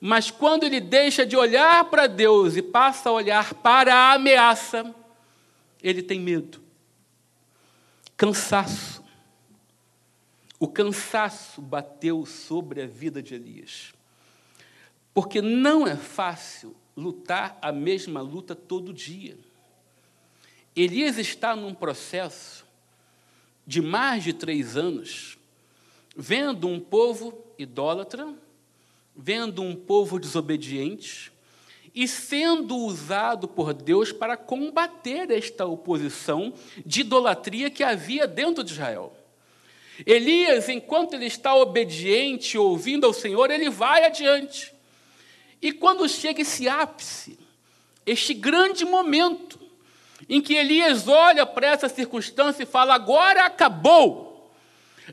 Mas 0.00 0.30
quando 0.30 0.64
ele 0.64 0.80
deixa 0.80 1.24
de 1.24 1.36
olhar 1.36 1.84
para 1.84 2.06
Deus 2.06 2.56
e 2.56 2.62
passa 2.62 3.10
a 3.10 3.12
olhar 3.12 3.54
para 3.54 3.94
a 3.94 4.12
ameaça, 4.14 4.92
ele 5.82 6.02
tem 6.02 6.18
medo. 6.18 6.65
Cansaço. 8.16 9.04
O 10.58 10.66
cansaço 10.66 11.60
bateu 11.60 12.24
sobre 12.24 12.80
a 12.80 12.86
vida 12.86 13.22
de 13.22 13.34
Elias. 13.34 13.92
Porque 15.12 15.42
não 15.42 15.86
é 15.86 15.96
fácil 15.96 16.74
lutar 16.96 17.58
a 17.60 17.70
mesma 17.70 18.22
luta 18.22 18.54
todo 18.54 18.92
dia. 18.92 19.36
Elias 20.74 21.18
está 21.18 21.54
num 21.54 21.74
processo 21.74 22.66
de 23.66 23.82
mais 23.82 24.24
de 24.24 24.32
três 24.32 24.76
anos, 24.76 25.36
vendo 26.16 26.68
um 26.68 26.80
povo 26.80 27.44
idólatra, 27.58 28.34
vendo 29.14 29.62
um 29.62 29.74
povo 29.74 30.18
desobediente 30.18 31.32
e 31.96 32.06
sendo 32.06 32.76
usado 32.76 33.48
por 33.48 33.72
Deus 33.72 34.12
para 34.12 34.36
combater 34.36 35.30
esta 35.30 35.64
oposição 35.64 36.52
de 36.84 37.00
idolatria 37.00 37.70
que 37.70 37.82
havia 37.82 38.26
dentro 38.26 38.62
de 38.62 38.72
Israel. 38.72 39.16
Elias, 40.04 40.68
enquanto 40.68 41.14
ele 41.14 41.24
está 41.24 41.54
obediente, 41.54 42.58
ouvindo 42.58 43.06
ao 43.06 43.14
Senhor, 43.14 43.50
ele 43.50 43.70
vai 43.70 44.04
adiante. 44.04 44.74
E 45.62 45.72
quando 45.72 46.06
chega 46.06 46.42
esse 46.42 46.68
ápice, 46.68 47.38
este 48.04 48.34
grande 48.34 48.84
momento, 48.84 49.58
em 50.28 50.42
que 50.42 50.52
Elias 50.52 51.08
olha 51.08 51.46
para 51.46 51.68
essa 51.68 51.88
circunstância 51.88 52.62
e 52.62 52.66
fala: 52.66 52.94
agora 52.94 53.46
acabou. 53.46 54.52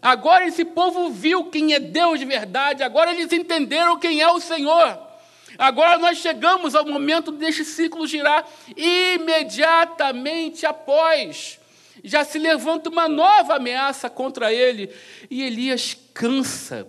Agora 0.01 0.45
esse 0.45 0.65
povo 0.65 1.09
viu 1.11 1.45
quem 1.45 1.73
é 1.73 1.79
Deus 1.79 2.19
de 2.19 2.25
verdade, 2.25 2.83
agora 2.83 3.13
eles 3.13 3.31
entenderam 3.31 3.97
quem 3.97 4.19
é 4.19 4.29
o 4.29 4.41
Senhor. 4.41 5.12
Agora 5.57 5.97
nós 5.97 6.17
chegamos 6.17 6.75
ao 6.75 6.85
momento 6.85 7.31
deste 7.31 7.63
ciclo 7.65 8.07
girar 8.07 8.47
imediatamente 8.75 10.65
após. 10.65 11.59
Já 12.03 12.23
se 12.25 12.39
levanta 12.39 12.89
uma 12.89 13.07
nova 13.07 13.55
ameaça 13.55 14.09
contra 14.09 14.51
ele, 14.53 14.93
e 15.29 15.43
Elias 15.43 15.97
cansa 16.13 16.87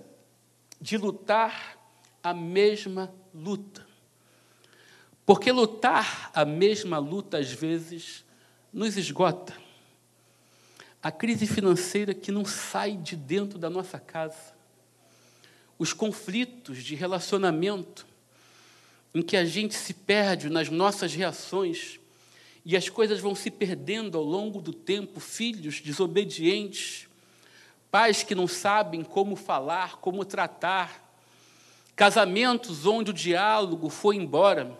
de 0.81 0.97
lutar 0.97 1.79
a 2.23 2.33
mesma 2.33 3.13
luta. 3.35 3.87
Porque 5.27 5.51
lutar 5.51 6.31
a 6.35 6.45
mesma 6.45 6.99
luta, 6.99 7.39
às 7.39 7.51
vezes, 7.51 8.25
nos 8.73 8.97
esgota. 8.97 9.55
A 11.03 11.11
crise 11.11 11.47
financeira 11.47 12.15
que 12.15 12.33
não 12.33 12.45
sai 12.45 12.97
de 12.97 13.15
dentro 13.15 13.59
da 13.59 13.69
nossa 13.69 13.99
casa. 13.99 14.55
Os 15.79 15.93
conflitos 15.93 16.83
de 16.83 16.95
relacionamento, 16.95 18.07
em 19.15 19.23
que 19.23 19.37
a 19.37 19.45
gente 19.45 19.75
se 19.75 19.95
perde 19.95 20.51
nas 20.51 20.69
nossas 20.69 21.15
reações 21.15 22.01
e 22.65 22.77
as 22.77 22.89
coisas 22.89 23.21
vão 23.21 23.35
se 23.35 23.51
perdendo 23.51 24.19
ao 24.19 24.25
longo 24.25 24.61
do 24.61 24.73
tempo 24.73 25.21
filhos 25.21 25.81
desobedientes, 25.81 27.07
pais 27.91 28.23
que 28.23 28.35
não 28.35 28.49
sabem 28.49 29.05
como 29.05 29.37
falar, 29.37 29.99
como 29.99 30.25
tratar, 30.25 31.03
casamentos 31.95 32.87
onde 32.87 33.13
o 33.13 33.15
diálogo 33.15 33.89
foi 33.89 34.17
embora, 34.17 34.77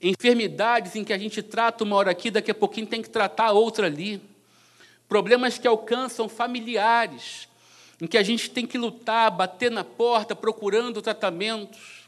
enfermidades 0.00 0.96
em 0.96 1.04
que 1.04 1.12
a 1.12 1.18
gente 1.18 1.42
trata 1.42 1.84
uma 1.84 1.96
hora 1.96 2.10
aqui, 2.10 2.30
daqui 2.30 2.50
a 2.50 2.54
pouquinho 2.54 2.86
tem 2.86 3.02
que 3.02 3.10
tratar 3.10 3.52
outra 3.52 3.86
ali, 3.86 4.22
problemas 5.08 5.58
que 5.58 5.68
alcançam 5.68 6.28
familiares, 6.28 7.48
em 8.00 8.06
que 8.06 8.16
a 8.16 8.22
gente 8.22 8.50
tem 8.50 8.66
que 8.66 8.78
lutar, 8.78 9.30
bater 9.30 9.70
na 9.70 9.84
porta, 9.84 10.34
procurando 10.34 11.02
tratamentos. 11.02 12.03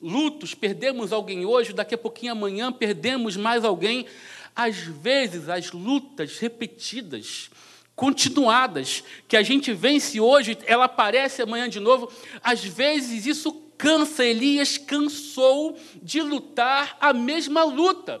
Lutos, 0.00 0.54
perdemos 0.54 1.12
alguém 1.12 1.44
hoje, 1.44 1.72
daqui 1.72 1.94
a 1.94 1.98
pouquinho 1.98 2.32
amanhã 2.32 2.70
perdemos 2.70 3.36
mais 3.36 3.64
alguém. 3.64 4.06
Às 4.54 4.76
vezes, 4.76 5.48
as 5.48 5.72
lutas 5.72 6.38
repetidas, 6.38 7.50
continuadas, 7.96 9.02
que 9.26 9.36
a 9.36 9.42
gente 9.42 9.72
vence 9.72 10.20
hoje, 10.20 10.56
ela 10.66 10.84
aparece 10.84 11.42
amanhã 11.42 11.68
de 11.68 11.80
novo. 11.80 12.12
Às 12.42 12.64
vezes, 12.64 13.26
isso 13.26 13.52
cansa. 13.76 14.24
Elias 14.24 14.78
cansou 14.78 15.76
de 16.02 16.20
lutar 16.20 16.96
a 17.00 17.12
mesma 17.12 17.64
luta. 17.64 18.20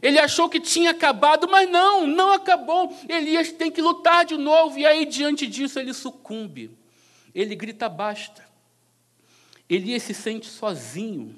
Ele 0.00 0.18
achou 0.18 0.48
que 0.48 0.60
tinha 0.60 0.90
acabado, 0.90 1.48
mas 1.48 1.68
não, 1.70 2.06
não 2.06 2.32
acabou. 2.32 2.94
Elias 3.08 3.50
tem 3.52 3.70
que 3.70 3.82
lutar 3.82 4.24
de 4.24 4.36
novo, 4.36 4.78
e 4.78 4.86
aí, 4.86 5.04
diante 5.04 5.46
disso, 5.46 5.78
ele 5.78 5.92
sucumbe. 5.92 6.70
Ele 7.34 7.54
grita 7.54 7.88
basta. 7.88 8.47
Elias 9.68 10.02
se 10.02 10.14
sente 10.14 10.46
sozinho. 10.46 11.34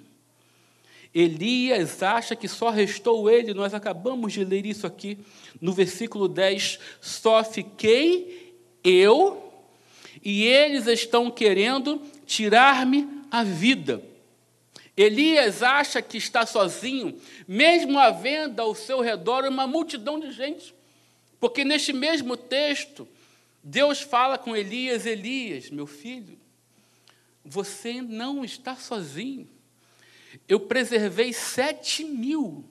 Elias 1.13 2.03
acha 2.03 2.37
que 2.37 2.47
só 2.47 2.71
restou 2.71 3.29
ele, 3.29 3.53
nós 3.53 3.75
acabamos 3.75 4.33
de 4.33 4.45
ler 4.45 4.65
isso 4.65 4.87
aqui 4.87 5.19
no 5.61 5.73
versículo 5.73 6.29
10. 6.29 6.79
Só 7.01 7.43
fiquei 7.43 8.55
eu, 8.85 9.53
e 10.23 10.45
eles 10.45 10.87
estão 10.87 11.31
querendo 11.31 12.01
tirar-me 12.27 13.09
a 13.31 13.43
vida. 13.43 14.03
Elias 14.97 15.63
acha 15.63 16.03
que 16.03 16.19
está 16.19 16.45
sozinho, 16.45 17.19
mesmo 17.49 17.99
havendo 17.99 18.61
ao 18.61 18.75
seu 18.75 19.01
redor 19.01 19.45
uma 19.45 19.67
multidão 19.67 20.21
de 20.21 20.31
gente. 20.31 20.75
Porque 21.41 21.65
neste 21.65 21.93
mesmo 21.93 22.37
texto, 22.37 23.09
Deus 23.65 24.01
fala 24.01 24.37
com 24.37 24.55
Elias: 24.55 25.07
Elias, 25.07 25.71
meu 25.71 25.87
filho, 25.87 26.39
você 27.45 28.01
não 28.03 28.45
está 28.45 28.77
sozinho. 28.77 29.49
Eu 30.49 30.61
preservei 30.61 31.33
sete 31.33 32.05
mil 32.05 32.65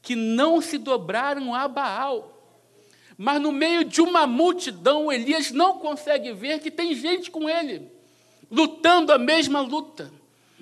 que 0.00 0.16
não 0.16 0.60
se 0.60 0.78
dobraram 0.78 1.54
a 1.54 1.68
Baal. 1.68 2.28
Mas 3.16 3.40
no 3.40 3.52
meio 3.52 3.84
de 3.84 4.00
uma 4.00 4.26
multidão, 4.26 5.12
Elias 5.12 5.52
não 5.52 5.78
consegue 5.78 6.32
ver 6.32 6.60
que 6.60 6.70
tem 6.70 6.94
gente 6.94 7.30
com 7.30 7.48
ele, 7.48 7.90
lutando 8.50 9.12
a 9.12 9.18
mesma 9.18 9.60
luta 9.60 10.10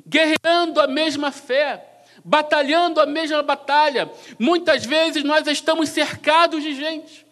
guerreando 0.06 0.80
a 0.80 0.86
mesma 0.86 1.30
fé, 1.30 2.02
batalhando 2.24 3.00
a 3.00 3.06
mesma 3.06 3.42
batalha. 3.42 4.10
Muitas 4.38 4.84
vezes 4.84 5.22
nós 5.22 5.46
estamos 5.46 5.88
cercados 5.88 6.62
de 6.62 6.74
gente 6.74 7.26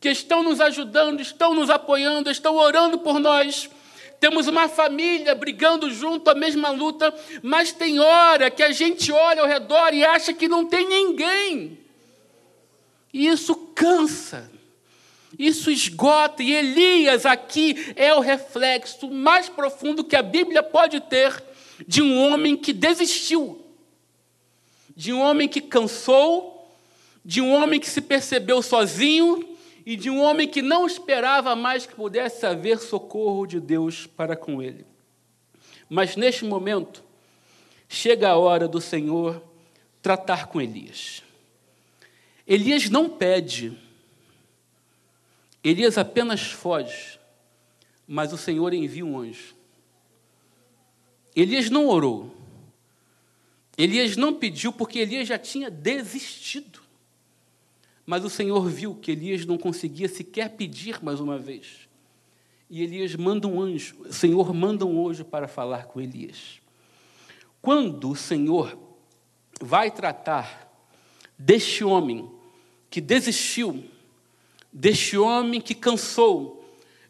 que 0.00 0.08
estão 0.08 0.42
nos 0.42 0.60
ajudando, 0.60 1.20
estão 1.20 1.54
nos 1.54 1.68
apoiando, 1.68 2.30
estão 2.30 2.56
orando 2.56 2.98
por 2.98 3.18
nós. 3.18 3.68
Temos 4.22 4.46
uma 4.46 4.68
família 4.68 5.34
brigando 5.34 5.90
junto 5.90 6.30
a 6.30 6.34
mesma 6.36 6.70
luta, 6.70 7.12
mas 7.42 7.72
tem 7.72 7.98
hora 7.98 8.52
que 8.52 8.62
a 8.62 8.70
gente 8.70 9.10
olha 9.10 9.42
ao 9.42 9.48
redor 9.48 9.92
e 9.92 10.04
acha 10.04 10.32
que 10.32 10.46
não 10.46 10.64
tem 10.64 10.88
ninguém. 10.88 11.76
E 13.12 13.26
isso 13.26 13.56
cansa. 13.74 14.48
Isso 15.36 15.72
esgota, 15.72 16.40
e 16.40 16.52
Elias 16.52 17.26
aqui 17.26 17.92
é 17.96 18.14
o 18.14 18.20
reflexo 18.20 19.10
mais 19.10 19.48
profundo 19.48 20.04
que 20.04 20.14
a 20.14 20.22
Bíblia 20.22 20.62
pode 20.62 21.00
ter 21.00 21.42
de 21.84 22.00
um 22.00 22.16
homem 22.16 22.56
que 22.56 22.72
desistiu, 22.72 23.60
de 24.94 25.12
um 25.12 25.20
homem 25.20 25.48
que 25.48 25.60
cansou, 25.60 26.72
de 27.24 27.40
um 27.40 27.52
homem 27.52 27.80
que 27.80 27.90
se 27.90 28.00
percebeu 28.00 28.62
sozinho 28.62 29.51
e 29.84 29.96
de 29.96 30.10
um 30.10 30.20
homem 30.20 30.48
que 30.48 30.62
não 30.62 30.86
esperava 30.86 31.56
mais 31.56 31.86
que 31.86 31.94
pudesse 31.94 32.44
haver 32.46 32.78
socorro 32.78 33.46
de 33.46 33.60
Deus 33.60 34.06
para 34.06 34.36
com 34.36 34.62
ele. 34.62 34.86
Mas 35.88 36.16
neste 36.16 36.44
momento, 36.44 37.02
chega 37.88 38.30
a 38.30 38.36
hora 38.36 38.66
do 38.66 38.80
Senhor 38.80 39.42
tratar 40.00 40.46
com 40.46 40.60
Elias. 40.60 41.22
Elias 42.46 42.88
não 42.90 43.08
pede, 43.08 43.76
Elias 45.62 45.96
apenas 45.96 46.42
foge, 46.42 47.18
mas 48.06 48.32
o 48.32 48.36
Senhor 48.36 48.74
envia 48.74 49.06
um 49.06 49.18
anjo. 49.18 49.54
Elias 51.34 51.70
não 51.70 51.86
orou. 51.86 52.34
Elias 53.78 54.16
não 54.16 54.34
pediu 54.34 54.72
porque 54.72 54.98
Elias 54.98 55.28
já 55.28 55.38
tinha 55.38 55.70
desistido. 55.70 56.81
Mas 58.04 58.24
o 58.24 58.30
Senhor 58.30 58.68
viu 58.68 58.94
que 58.94 59.12
Elias 59.12 59.46
não 59.46 59.56
conseguia 59.56 60.08
sequer 60.08 60.50
pedir 60.50 61.02
mais 61.02 61.20
uma 61.20 61.38
vez. 61.38 61.88
E 62.68 62.82
Elias 62.82 63.14
manda 63.14 63.46
um 63.46 63.60
anjo, 63.60 63.96
o 64.00 64.12
Senhor 64.12 64.52
manda 64.54 64.86
um 64.86 65.08
anjo 65.08 65.24
para 65.24 65.46
falar 65.46 65.86
com 65.86 66.00
Elias. 66.00 66.60
Quando 67.60 68.10
o 68.10 68.16
Senhor 68.16 68.76
vai 69.60 69.90
tratar 69.90 70.68
deste 71.38 71.84
homem 71.84 72.30
que 72.90 73.00
desistiu, 73.00 73.84
deste 74.72 75.16
homem 75.16 75.60
que 75.60 75.74
cansou, 75.74 76.62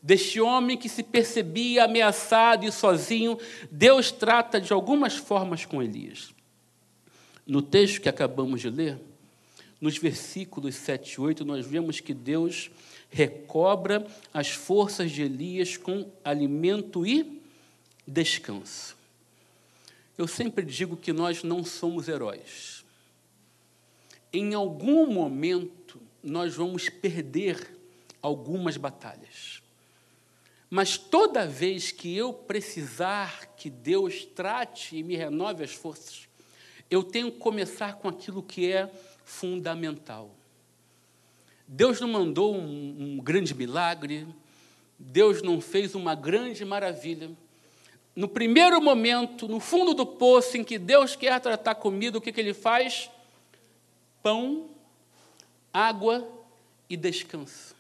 deste 0.03 0.41
homem 0.41 0.77
que 0.77 0.89
se 0.89 1.03
percebia 1.03 1.85
ameaçado 1.85 2.67
e 2.67 2.73
sozinho, 2.73 3.39
Deus 3.71 4.11
trata 4.11 4.61
de 4.61 4.73
algumas 4.73 5.17
formas 5.17 5.65
com 5.65 5.83
Elias. 5.83 6.35
No 7.47 7.63
texto 7.63 8.01
que 8.01 8.09
acabamos 8.09 8.61
de 8.61 8.69
ler, 8.69 9.01
nos 9.83 9.99
versículos 9.99 10.77
7 10.77 11.15
e 11.15 11.21
8, 11.21 11.45
nós 11.45 11.67
vemos 11.67 11.99
que 11.99 12.15
Deus 12.15 12.71
recobra 13.11 14.07
as 14.33 14.49
forças 14.49 15.11
de 15.11 15.23
Elias 15.23 15.77
com 15.77 16.09
alimento 16.25 17.05
e 17.05 17.43
descanso. 18.07 18.97
Eu 20.17 20.29
sempre 20.29 20.65
digo 20.65 20.97
que 20.97 21.13
nós 21.13 21.43
não 21.43 21.65
somos 21.65 22.07
heróis. 22.07 22.85
Em 24.33 24.55
algum 24.55 25.05
momento, 25.13 26.01
nós 26.23 26.55
vamos 26.55 26.89
perder 26.89 27.77
algumas 28.23 28.77
batalhas. 28.77 29.61
Mas 30.71 30.97
toda 30.97 31.45
vez 31.45 31.91
que 31.91 32.17
eu 32.17 32.33
precisar 32.33 33.47
que 33.57 33.69
Deus 33.69 34.25
trate 34.25 34.97
e 34.97 35.03
me 35.03 35.17
renove 35.17 35.65
as 35.65 35.73
forças, 35.73 36.29
eu 36.89 37.03
tenho 37.03 37.33
que 37.33 37.39
começar 37.39 37.97
com 37.97 38.09
aquilo 38.09 38.45
que 38.45 38.71
é 38.71 38.89
fundamental. 39.25 40.31
Deus 41.67 42.01
não 42.01 42.09
mandou 42.09 42.55
um, 42.55 43.17
um 43.17 43.17
grande 43.19 43.55
milagre, 43.55 44.27
Deus 44.99 45.43
não 45.43 45.61
fez 45.61 45.95
uma 45.95 46.15
grande 46.15 46.65
maravilha. 46.65 47.31
No 48.15 48.29
primeiro 48.29 48.81
momento, 48.81 49.49
no 49.49 49.59
fundo 49.59 49.95
do 49.95 50.05
poço 50.05 50.57
em 50.57 50.65
que 50.65 50.79
Deus 50.79 51.17
quer 51.17 51.41
tratar 51.41 51.75
comigo, 51.77 52.19
o 52.19 52.21
que, 52.21 52.33
que 52.33 52.41
Ele 52.41 52.53
faz? 52.53 53.11
Pão, 54.23 54.69
água 55.73 56.29
e 56.89 56.97
descanso. 56.97 57.75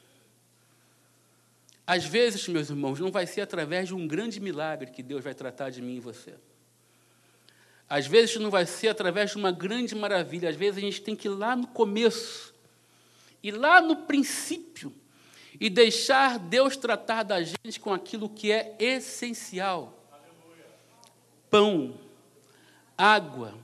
Às 1.86 2.04
vezes, 2.04 2.48
meus 2.48 2.70
irmãos, 2.70 2.98
não 2.98 3.10
vai 3.10 3.26
ser 3.26 3.42
através 3.42 3.88
de 3.88 3.94
um 3.94 4.06
grande 4.06 4.40
milagre 4.40 4.90
que 4.90 5.02
Deus 5.02 5.22
vai 5.22 5.34
tratar 5.34 5.68
de 5.68 5.82
mim 5.82 5.96
e 5.96 6.00
você. 6.00 6.34
Às 7.92 8.06
vezes 8.06 8.36
não 8.36 8.48
vai 8.48 8.64
ser 8.64 8.88
através 8.88 9.32
de 9.32 9.36
uma 9.36 9.52
grande 9.52 9.94
maravilha, 9.94 10.48
às 10.48 10.56
vezes 10.56 10.78
a 10.78 10.80
gente 10.80 11.02
tem 11.02 11.14
que 11.14 11.28
ir 11.28 11.30
lá 11.32 11.54
no 11.54 11.66
começo, 11.66 12.54
ir 13.42 13.50
lá 13.50 13.82
no 13.82 13.94
princípio, 13.94 14.90
e 15.60 15.68
deixar 15.68 16.38
Deus 16.38 16.74
tratar 16.74 17.22
da 17.22 17.42
gente 17.42 17.78
com 17.78 17.92
aquilo 17.92 18.30
que 18.30 18.50
é 18.50 18.74
essencial: 18.78 20.08
pão, 21.50 21.92
água, 22.96 23.54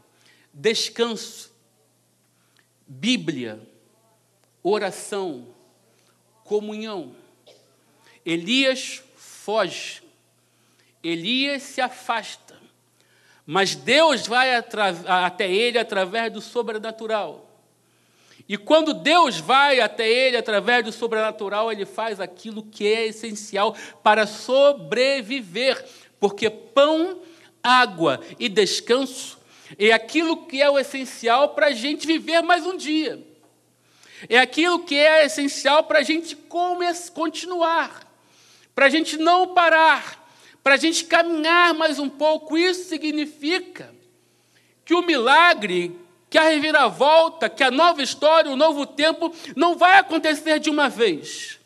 descanso, 0.52 1.50
Bíblia, 2.86 3.66
oração, 4.62 5.54
comunhão. 6.44 7.16
Elias 8.26 9.02
foge, 9.16 10.02
Elias 11.02 11.62
se 11.62 11.80
afasta, 11.80 12.47
mas 13.50 13.74
Deus 13.74 14.26
vai 14.26 14.54
até 14.54 15.50
ele 15.50 15.78
através 15.78 16.30
do 16.30 16.38
sobrenatural. 16.38 17.48
E 18.46 18.58
quando 18.58 18.92
Deus 18.92 19.38
vai 19.38 19.80
até 19.80 20.06
ele 20.06 20.37
através 20.37 20.84
do 20.84 20.92
sobrenatural, 20.92 21.72
ele 21.72 21.87
faz 21.87 22.20
aquilo 22.20 22.62
que 22.62 22.87
é 22.87 23.06
essencial 23.06 23.74
para 24.02 24.26
sobreviver, 24.26 25.82
porque 26.20 26.50
pão, 26.50 27.22
água 27.62 28.20
e 28.38 28.50
descanso 28.50 29.38
é 29.78 29.92
aquilo 29.92 30.44
que 30.44 30.61
é 30.61 30.68
o 30.68 30.78
essencial 30.78 31.54
para 31.54 31.68
a 31.68 31.72
gente 31.72 32.06
viver 32.06 32.42
mais 32.42 32.66
um 32.66 32.76
dia. 32.76 33.18
É 34.28 34.38
aquilo 34.38 34.80
que 34.80 34.94
é 34.94 35.24
essencial 35.24 35.84
para 35.84 36.00
a 36.00 36.02
gente 36.02 36.37
continuar 37.14 38.06
para 38.78 38.87
a 38.87 38.90
gente 38.90 39.16
não 39.16 39.54
parar, 39.54 40.17
para 40.68 40.74
a 40.74 40.78
gente 40.78 41.07
caminhar 41.07 41.72
mais 41.72 41.98
um 41.98 42.11
pouco. 42.11 42.59
Isso 42.59 42.90
significa 42.90 43.90
que 44.85 44.92
o 44.92 45.00
milagre, 45.00 45.98
que 46.28 46.37
a 46.37 46.42
reviravolta, 46.42 47.48
que 47.48 47.64
a 47.64 47.70
nova 47.70 48.02
história, 48.02 48.50
o 48.50 48.57
novo 48.57 48.85
tempo, 48.85 49.35
não 49.57 49.78
vai 49.78 49.96
acontecer 49.96 50.61
de 50.61 50.68
uma 50.68 50.87
vez. 50.90 51.59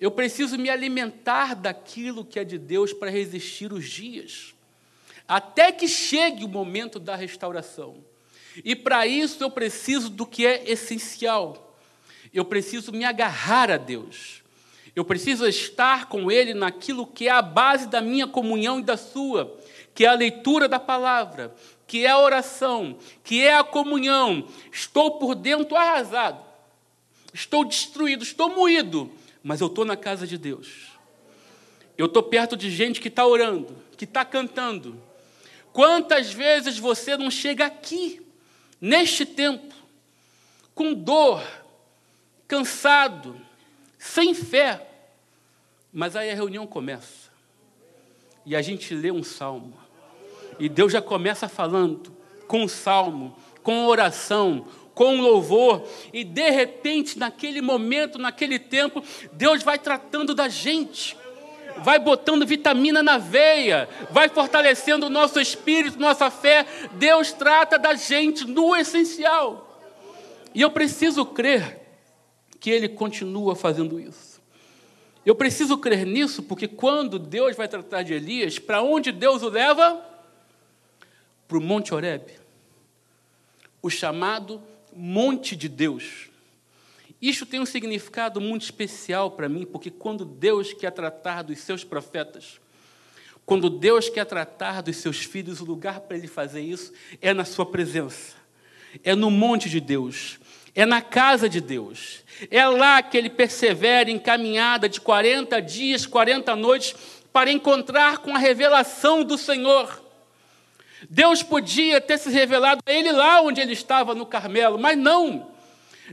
Eu 0.00 0.12
preciso 0.12 0.56
me 0.56 0.70
alimentar 0.70 1.56
daquilo 1.56 2.24
que 2.24 2.38
é 2.38 2.44
de 2.44 2.56
Deus 2.56 2.92
para 2.92 3.10
resistir 3.10 3.72
os 3.72 3.84
dias, 3.84 4.54
até 5.26 5.72
que 5.72 5.88
chegue 5.88 6.44
o 6.44 6.48
momento 6.48 7.00
da 7.00 7.16
restauração. 7.16 7.96
E 8.64 8.76
para 8.76 9.08
isso 9.08 9.42
eu 9.42 9.50
preciso 9.50 10.08
do 10.08 10.24
que 10.24 10.46
é 10.46 10.70
essencial. 10.70 11.76
Eu 12.32 12.44
preciso 12.44 12.92
me 12.92 13.04
agarrar 13.04 13.72
a 13.72 13.76
Deus. 13.76 14.43
Eu 14.94 15.04
preciso 15.04 15.46
estar 15.46 16.06
com 16.08 16.30
Ele 16.30 16.54
naquilo 16.54 17.06
que 17.06 17.26
é 17.26 17.30
a 17.30 17.42
base 17.42 17.88
da 17.88 18.00
minha 18.00 18.26
comunhão 18.26 18.78
e 18.78 18.82
da 18.82 18.96
sua, 18.96 19.58
que 19.94 20.04
é 20.04 20.08
a 20.08 20.14
leitura 20.14 20.68
da 20.68 20.78
palavra, 20.78 21.54
que 21.86 22.04
é 22.04 22.10
a 22.10 22.18
oração, 22.18 22.96
que 23.22 23.42
é 23.42 23.56
a 23.56 23.64
comunhão. 23.64 24.46
Estou 24.72 25.18
por 25.18 25.34
dentro 25.34 25.76
arrasado, 25.76 26.40
estou 27.32 27.64
destruído, 27.64 28.22
estou 28.22 28.48
moído, 28.50 29.10
mas 29.42 29.60
eu 29.60 29.66
estou 29.66 29.84
na 29.84 29.96
casa 29.96 30.26
de 30.26 30.38
Deus. 30.38 30.92
Eu 31.98 32.06
estou 32.06 32.22
perto 32.22 32.56
de 32.56 32.70
gente 32.70 33.00
que 33.00 33.08
está 33.08 33.26
orando, 33.26 33.76
que 33.96 34.04
está 34.04 34.24
cantando. 34.24 35.00
Quantas 35.72 36.32
vezes 36.32 36.78
você 36.78 37.16
não 37.16 37.30
chega 37.30 37.66
aqui, 37.66 38.22
neste 38.80 39.26
tempo, 39.26 39.74
com 40.74 40.94
dor, 40.94 41.42
cansado, 42.46 43.40
sem 44.04 44.34
fé, 44.34 44.86
mas 45.90 46.14
aí 46.14 46.30
a 46.30 46.34
reunião 46.34 46.66
começa, 46.66 47.30
e 48.44 48.54
a 48.54 48.60
gente 48.60 48.94
lê 48.94 49.10
um 49.10 49.22
salmo, 49.22 49.72
e 50.58 50.68
Deus 50.68 50.92
já 50.92 51.00
começa 51.00 51.48
falando 51.48 52.14
com 52.46 52.64
o 52.64 52.68
salmo, 52.68 53.34
com 53.62 53.86
oração, 53.86 54.66
com 54.94 55.22
louvor, 55.22 55.88
e 56.12 56.22
de 56.22 56.50
repente, 56.50 57.18
naquele 57.18 57.62
momento, 57.62 58.18
naquele 58.18 58.58
tempo, 58.58 59.02
Deus 59.32 59.62
vai 59.62 59.78
tratando 59.78 60.34
da 60.34 60.48
gente, 60.48 61.16
vai 61.78 61.98
botando 61.98 62.46
vitamina 62.46 63.02
na 63.02 63.16
veia, 63.16 63.88
vai 64.10 64.28
fortalecendo 64.28 65.06
o 65.06 65.10
nosso 65.10 65.40
espírito, 65.40 65.98
nossa 65.98 66.30
fé. 66.30 66.64
Deus 66.92 67.32
trata 67.32 67.78
da 67.78 67.94
gente 67.94 68.44
no 68.44 68.76
essencial. 68.76 69.80
E 70.54 70.60
eu 70.60 70.70
preciso 70.70 71.26
crer 71.26 71.83
que 72.64 72.70
Ele 72.70 72.88
continua 72.88 73.54
fazendo 73.54 74.00
isso. 74.00 74.40
Eu 75.22 75.34
preciso 75.34 75.76
crer 75.76 76.06
nisso 76.06 76.42
porque 76.42 76.66
quando 76.66 77.18
Deus 77.18 77.54
vai 77.54 77.68
tratar 77.68 78.02
de 78.02 78.14
Elias, 78.14 78.58
para 78.58 78.80
onde 78.80 79.12
Deus 79.12 79.42
o 79.42 79.50
leva? 79.50 80.02
Para 81.46 81.58
o 81.58 81.60
Monte 81.60 81.92
Horeb, 81.92 82.24
o 83.82 83.90
chamado 83.90 84.62
Monte 84.96 85.54
de 85.54 85.68
Deus. 85.68 86.30
Isso 87.20 87.44
tem 87.44 87.60
um 87.60 87.66
significado 87.66 88.40
muito 88.40 88.62
especial 88.62 89.32
para 89.32 89.46
mim, 89.46 89.66
porque 89.66 89.90
quando 89.90 90.24
Deus 90.24 90.72
quer 90.72 90.90
tratar 90.90 91.42
dos 91.42 91.58
seus 91.58 91.84
profetas, 91.84 92.58
quando 93.44 93.68
Deus 93.68 94.08
quer 94.08 94.24
tratar 94.24 94.80
dos 94.80 94.96
seus 94.96 95.18
filhos, 95.18 95.60
o 95.60 95.66
lugar 95.66 96.00
para 96.00 96.16
ele 96.16 96.28
fazer 96.28 96.62
isso 96.62 96.94
é 97.20 97.34
na 97.34 97.44
sua 97.44 97.66
presença, 97.66 98.34
é 99.02 99.14
no 99.14 99.30
monte 99.30 99.68
de 99.68 99.80
Deus, 99.80 100.38
é 100.74 100.84
na 100.84 101.00
casa 101.00 101.48
de 101.48 101.60
Deus. 101.60 102.22
É 102.50 102.66
lá 102.66 103.02
que 103.02 103.16
ele 103.16 103.30
persevera 103.30 104.10
em 104.10 104.18
caminhada 104.18 104.88
de 104.88 105.00
40 105.00 105.60
dias, 105.62 106.04
40 106.04 106.56
noites, 106.56 106.94
para 107.32 107.50
encontrar 107.50 108.18
com 108.18 108.34
a 108.34 108.38
revelação 108.38 109.22
do 109.22 109.38
Senhor. 109.38 110.02
Deus 111.08 111.42
podia 111.42 112.00
ter 112.00 112.18
se 112.18 112.30
revelado 112.30 112.80
a 112.84 112.92
ele 112.92 113.12
lá 113.12 113.40
onde 113.40 113.60
ele 113.60 113.72
estava 113.72 114.14
no 114.14 114.26
Carmelo, 114.26 114.78
mas 114.78 114.96
não. 114.96 115.50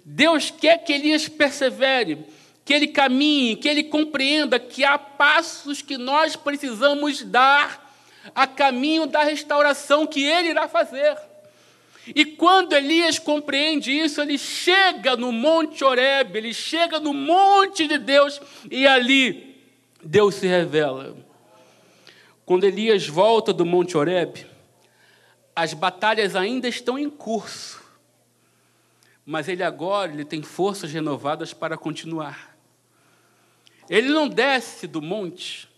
Deus 0.06 0.52
quer 0.52 0.78
que 0.84 0.94
Elias 0.94 1.28
persevere, 1.28 2.26
que 2.64 2.74
ele 2.74 2.88
caminhe, 2.88 3.56
que 3.56 3.68
ele 3.68 3.84
compreenda 3.84 4.60
que 4.60 4.84
há 4.84 4.98
passos 4.98 5.82
que 5.82 5.98
nós 5.98 6.36
precisamos 6.36 7.24
dar 7.24 7.90
a 8.36 8.46
caminho 8.46 9.08
da 9.08 9.24
restauração 9.24 10.06
que 10.06 10.24
ele 10.24 10.50
irá 10.50 10.68
fazer. 10.68 11.18
E 12.08 12.26
quando 12.26 12.74
Elias 12.74 13.20
compreende 13.20 13.92
isso, 13.92 14.22
ele 14.22 14.38
chega 14.38 15.16
no 15.16 15.32
Monte 15.32 15.84
Horebe, 15.84 16.40
ele 16.40 16.54
chega 16.54 17.00
no 17.00 17.14
monte 17.14 17.88
de 17.88 17.98
Deus 17.98 18.42
e 18.70 18.88
ali 18.88 19.56
Deus 20.04 20.36
se 20.36 20.48
revela. 20.48 21.16
Quando 22.44 22.64
Elias 22.64 23.08
volta 23.08 23.54
do 23.54 23.66
Monte 23.66 23.96
Horebe, 23.96 24.48
as 25.56 25.74
batalhas 25.74 26.36
ainda 26.36 26.68
estão 26.68 26.98
em 26.98 27.10
curso, 27.10 27.82
mas 29.24 29.48
ele 29.48 29.64
agora 29.64 30.12
ele 30.12 30.26
tem 30.26 30.42
forças 30.42 30.92
renovadas 30.92 31.54
para 31.54 31.78
continuar. 31.78 32.58
Ele 33.88 34.10
não 34.10 34.28
desce 34.28 34.88
do 34.88 35.02
monte 35.02 35.70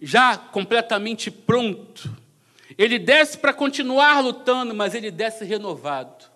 já 0.00 0.36
completamente 0.36 1.30
pronto, 1.30 2.10
ele 2.78 2.98
desce 2.98 3.38
para 3.38 3.52
continuar 3.52 4.20
lutando, 4.20 4.74
mas 4.74 4.94
ele 4.94 5.10
desce 5.10 5.44
renovado. 5.44 6.26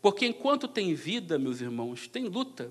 Porque 0.00 0.26
enquanto 0.26 0.68
tem 0.68 0.94
vida, 0.94 1.38
meus 1.38 1.60
irmãos, 1.60 2.06
tem 2.06 2.24
luta. 2.24 2.70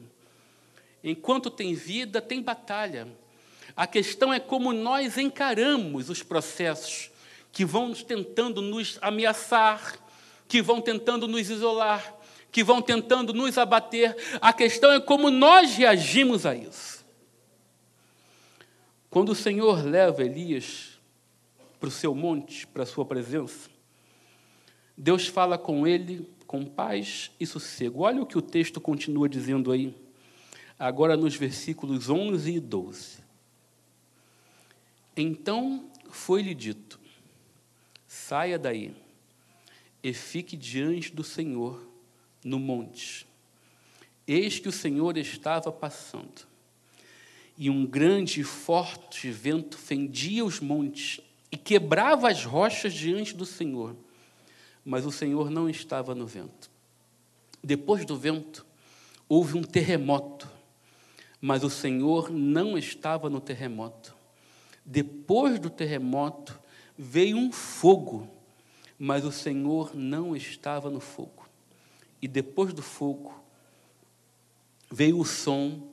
Enquanto 1.03 1.49
tem 1.49 1.73
vida, 1.73 2.21
tem 2.21 2.41
batalha. 2.41 3.07
A 3.75 3.85
questão 3.85 4.33
é 4.33 4.39
como 4.39 4.73
nós 4.73 5.17
encaramos 5.17 6.09
os 6.09 6.23
processos 6.23 7.11
que 7.51 7.65
vão 7.65 7.93
tentando 7.93 8.61
nos 8.61 8.97
ameaçar, 9.01 9.99
que 10.47 10.61
vão 10.61 10.81
tentando 10.81 11.27
nos 11.27 11.49
isolar, 11.49 12.15
que 12.51 12.63
vão 12.63 12.81
tentando 12.81 13.33
nos 13.33 13.57
abater. 13.57 14.15
A 14.41 14.51
questão 14.53 14.91
é 14.91 14.99
como 14.99 15.29
nós 15.29 15.75
reagimos 15.75 16.45
a 16.45 16.55
isso. 16.55 17.05
Quando 19.09 19.29
o 19.29 19.35
Senhor 19.35 19.85
leva 19.85 20.23
Elias 20.23 20.96
para 21.79 21.89
o 21.89 21.91
seu 21.91 22.13
monte, 22.13 22.65
para 22.67 22.83
a 22.83 22.85
sua 22.85 23.05
presença, 23.05 23.69
Deus 24.97 25.27
fala 25.27 25.57
com 25.57 25.85
ele 25.85 26.27
com 26.47 26.65
paz 26.65 27.29
e 27.39 27.45
sossego. 27.45 28.01
Olha 28.01 28.21
o 28.21 28.25
que 28.25 28.37
o 28.37 28.41
texto 28.41 28.79
continua 28.79 29.29
dizendo 29.29 29.71
aí, 29.71 29.93
agora 30.79 31.15
nos 31.17 31.35
versículos 31.35 32.09
11 32.09 32.53
e 32.53 32.59
12. 32.59 33.17
Então 35.15 35.91
foi-lhe 36.09 36.55
dito: 36.55 36.99
saia 38.07 38.57
daí 38.57 38.95
e 40.01 40.13
fique 40.13 40.55
diante 40.55 41.13
do 41.13 41.23
Senhor 41.23 41.85
no 42.43 42.57
monte. 42.57 43.27
Eis 44.27 44.57
que 44.57 44.69
o 44.69 44.71
Senhor 44.71 45.17
estava 45.17 45.71
passando, 45.71 46.47
e 47.57 47.69
um 47.69 47.85
grande 47.85 48.41
e 48.41 48.43
forte 48.43 49.29
vento 49.29 49.77
fendia 49.77 50.43
os 50.43 50.59
montes 50.59 51.21
e 51.51 51.57
quebrava 51.57 52.29
as 52.29 52.43
rochas 52.43 52.93
diante 52.93 53.35
do 53.35 53.45
Senhor, 53.45 53.95
mas 54.83 55.05
o 55.05 55.11
Senhor 55.11 55.49
não 55.49 55.69
estava 55.69 56.13
no 56.13 56.25
vento. 56.25 56.69
Depois 57.63 58.05
do 58.05 58.17
vento, 58.17 58.65
houve 59.27 59.57
um 59.57 59.63
terremoto, 59.63 60.49
mas 61.41 61.63
o 61.63 61.69
Senhor 61.69 62.29
não 62.31 62.77
estava 62.77 63.29
no 63.29 63.39
terremoto. 63.39 64.15
Depois 64.85 65.59
do 65.59 65.69
terremoto, 65.69 66.59
veio 66.97 67.37
um 67.37 67.51
fogo, 67.51 68.27
mas 68.97 69.25
o 69.25 69.31
Senhor 69.31 69.95
não 69.95 70.35
estava 70.35 70.89
no 70.89 70.99
fogo. 70.99 71.47
E 72.21 72.27
depois 72.27 72.73
do 72.73 72.81
fogo, 72.81 73.37
veio 74.89 75.19
o 75.19 75.25
som 75.25 75.89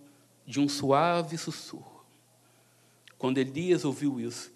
de 0.47 0.61
um 0.61 0.69
suave 0.69 1.37
sussurro. 1.37 2.05
Quando 3.19 3.39
Elias 3.39 3.85
ouviu 3.85 4.21
isso, 4.21 4.54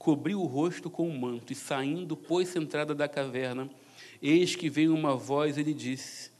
cobriu 0.00 0.40
o 0.40 0.46
rosto 0.46 0.88
com 0.88 1.06
o 1.06 1.10
um 1.10 1.18
manto 1.18 1.52
e 1.52 1.54
saindo, 1.54 2.16
pôs-se 2.16 2.58
entrada 2.58 2.94
da 2.94 3.06
caverna. 3.06 3.68
Eis 4.22 4.56
que 4.56 4.70
veio 4.70 4.94
uma 4.94 5.14
voz, 5.14 5.58
ele 5.58 5.74
disse: 5.74 6.30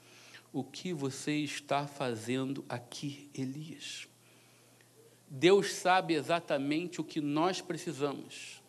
O 0.50 0.64
que 0.64 0.94
você 0.94 1.32
está 1.32 1.86
fazendo 1.86 2.64
aqui, 2.66 3.28
Elias? 3.34 4.08
Deus 5.28 5.74
sabe 5.74 6.14
exatamente 6.14 7.02
o 7.02 7.04
que 7.04 7.20
nós 7.20 7.60
precisamos. 7.60 8.62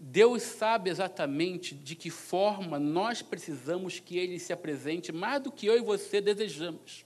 Deus 0.00 0.42
sabe 0.42 0.88
exatamente 0.88 1.74
de 1.74 1.94
que 1.94 2.08
forma 2.08 2.78
nós 2.78 3.20
precisamos 3.20 4.00
que 4.00 4.16
Ele 4.16 4.38
se 4.38 4.54
apresente, 4.54 5.12
mais 5.12 5.42
do 5.42 5.52
que 5.52 5.66
eu 5.66 5.76
e 5.76 5.82
você 5.82 6.22
desejamos. 6.22 7.04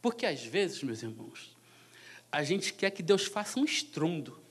Porque 0.00 0.24
às 0.24 0.44
vezes, 0.44 0.84
meus 0.84 1.02
irmãos, 1.02 1.56
a 2.30 2.44
gente 2.44 2.72
quer 2.72 2.92
que 2.92 3.02
Deus 3.02 3.24
faça 3.24 3.58
um 3.58 3.64
estrondo 3.64 4.43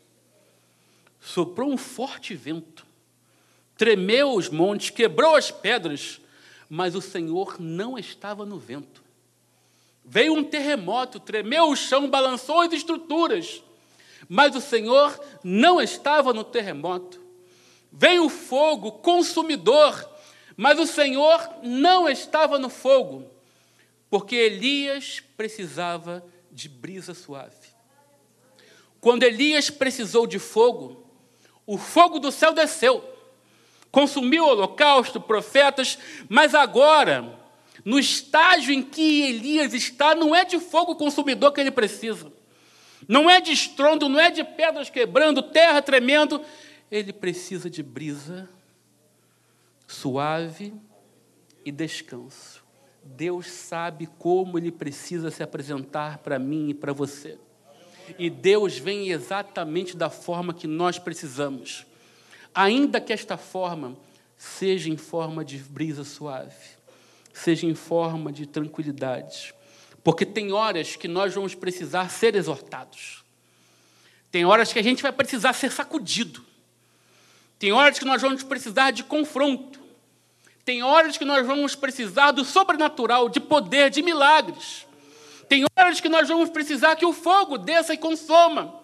soprou 1.23 1.71
um 1.71 1.77
forte 1.77 2.35
vento, 2.35 2.85
tremeu 3.77 4.33
os 4.33 4.49
montes, 4.49 4.89
quebrou 4.89 5.35
as 5.35 5.49
pedras, 5.49 6.19
mas 6.69 6.95
o 6.95 7.01
Senhor 7.01 7.55
não 7.61 7.97
estava 7.97 8.45
no 8.45 8.59
vento. 8.59 9.01
Veio 10.03 10.33
um 10.33 10.43
terremoto, 10.43 11.21
tremeu 11.21 11.69
o 11.69 11.77
chão, 11.77 12.09
balançou 12.09 12.59
as 12.59 12.73
estruturas, 12.73 13.63
mas 14.27 14.53
o 14.53 14.59
Senhor 14.59 15.17
não 15.43 15.81
estava 15.81 16.33
no 16.33 16.43
terremoto. 16.43 17.21
Veio 17.89 18.25
o 18.25 18.29
fogo 18.29 18.91
consumidor, 18.91 20.09
mas 20.57 20.77
o 20.77 20.85
Senhor 20.85 21.39
não 21.63 22.09
estava 22.09 22.59
no 22.59 22.69
fogo, 22.69 23.25
porque 24.09 24.35
Elias 24.35 25.23
precisava 25.37 26.23
de 26.51 26.67
brisa 26.67 27.13
suave. 27.13 27.71
Quando 28.99 29.23
Elias 29.23 29.69
precisou 29.69 30.27
de 30.27 30.37
fogo, 30.37 31.02
o 31.65 31.77
fogo 31.77 32.19
do 32.19 32.31
céu 32.31 32.53
desceu, 32.53 33.03
consumiu 33.91 34.43
o 34.43 34.47
holocausto, 34.47 35.21
profetas, 35.21 35.97
mas 36.27 36.53
agora, 36.53 37.39
no 37.85 37.99
estágio 37.99 38.73
em 38.73 38.81
que 38.81 39.23
Elias 39.23 39.73
está, 39.73 40.15
não 40.15 40.35
é 40.35 40.43
de 40.43 40.59
fogo 40.59 40.95
consumidor 40.95 41.51
que 41.51 41.61
ele 41.61 41.71
precisa, 41.71 42.31
não 43.07 43.29
é 43.29 43.41
de 43.41 43.51
estrondo, 43.51 44.09
não 44.09 44.19
é 44.19 44.31
de 44.31 44.43
pedras 44.43 44.89
quebrando, 44.89 45.41
terra 45.41 45.81
tremendo, 45.81 46.41
ele 46.91 47.11
precisa 47.11 47.69
de 47.69 47.81
brisa 47.81 48.49
suave 49.87 50.73
e 51.65 51.71
descanso. 51.71 52.63
Deus 53.03 53.47
sabe 53.47 54.07
como 54.17 54.57
ele 54.57 54.71
precisa 54.71 55.29
se 55.29 55.43
apresentar 55.43 56.19
para 56.19 56.39
mim 56.39 56.69
e 56.69 56.73
para 56.73 56.93
você. 56.93 57.37
E 58.17 58.29
Deus 58.29 58.77
vem 58.77 59.09
exatamente 59.09 59.95
da 59.95 60.09
forma 60.09 60.53
que 60.53 60.67
nós 60.67 60.99
precisamos. 60.99 61.85
Ainda 62.53 63.01
que 63.01 63.13
esta 63.13 63.37
forma 63.37 63.95
seja 64.37 64.89
em 64.89 64.97
forma 64.97 65.43
de 65.43 65.57
brisa 65.57 66.03
suave, 66.03 66.53
seja 67.33 67.65
em 67.65 67.73
forma 67.73 68.31
de 68.31 68.45
tranquilidade. 68.45 69.53
Porque 70.03 70.25
tem 70.25 70.51
horas 70.51 70.95
que 70.95 71.07
nós 71.07 71.33
vamos 71.33 71.55
precisar 71.55 72.09
ser 72.09 72.35
exortados. 72.35 73.23
Tem 74.29 74.45
horas 74.45 74.73
que 74.73 74.79
a 74.79 74.83
gente 74.83 75.01
vai 75.01 75.11
precisar 75.11 75.53
ser 75.53 75.71
sacudido. 75.71 76.43
Tem 77.57 77.71
horas 77.71 77.97
que 77.97 78.05
nós 78.05 78.21
vamos 78.21 78.43
precisar 78.43 78.91
de 78.91 79.03
confronto. 79.03 79.79
Tem 80.65 80.83
horas 80.83 81.17
que 81.17 81.25
nós 81.25 81.45
vamos 81.45 81.75
precisar 81.75 82.31
do 82.31 82.43
sobrenatural, 82.43 83.29
de 83.29 83.39
poder, 83.39 83.89
de 83.89 84.01
milagres. 84.01 84.85
Tem 85.47 85.65
horas 85.77 85.99
que 85.99 86.09
nós 86.09 86.27
vamos 86.27 86.49
precisar 86.49 86.95
que 86.95 87.05
o 87.05 87.13
fogo 87.13 87.57
desça 87.57 87.93
e 87.93 87.97
consoma. 87.97 88.81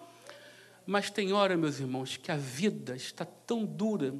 Mas 0.86 1.10
tem 1.10 1.32
hora, 1.32 1.56
meus 1.56 1.78
irmãos, 1.78 2.16
que 2.16 2.32
a 2.32 2.36
vida 2.36 2.96
está 2.96 3.24
tão 3.24 3.64
dura 3.64 4.14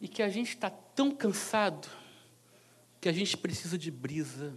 e 0.00 0.08
que 0.08 0.22
a 0.22 0.28
gente 0.28 0.48
está 0.48 0.70
tão 0.70 1.10
cansado 1.10 1.88
que 3.00 3.08
a 3.08 3.12
gente 3.12 3.36
precisa 3.36 3.78
de 3.78 3.90
brisa. 3.90 4.54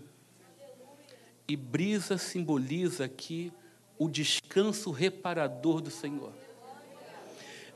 E 1.48 1.56
brisa 1.56 2.18
simboliza 2.18 3.06
aqui 3.06 3.52
o 3.98 4.10
descanso 4.10 4.90
reparador 4.90 5.82
do 5.82 5.92
Senhor. 5.92 6.34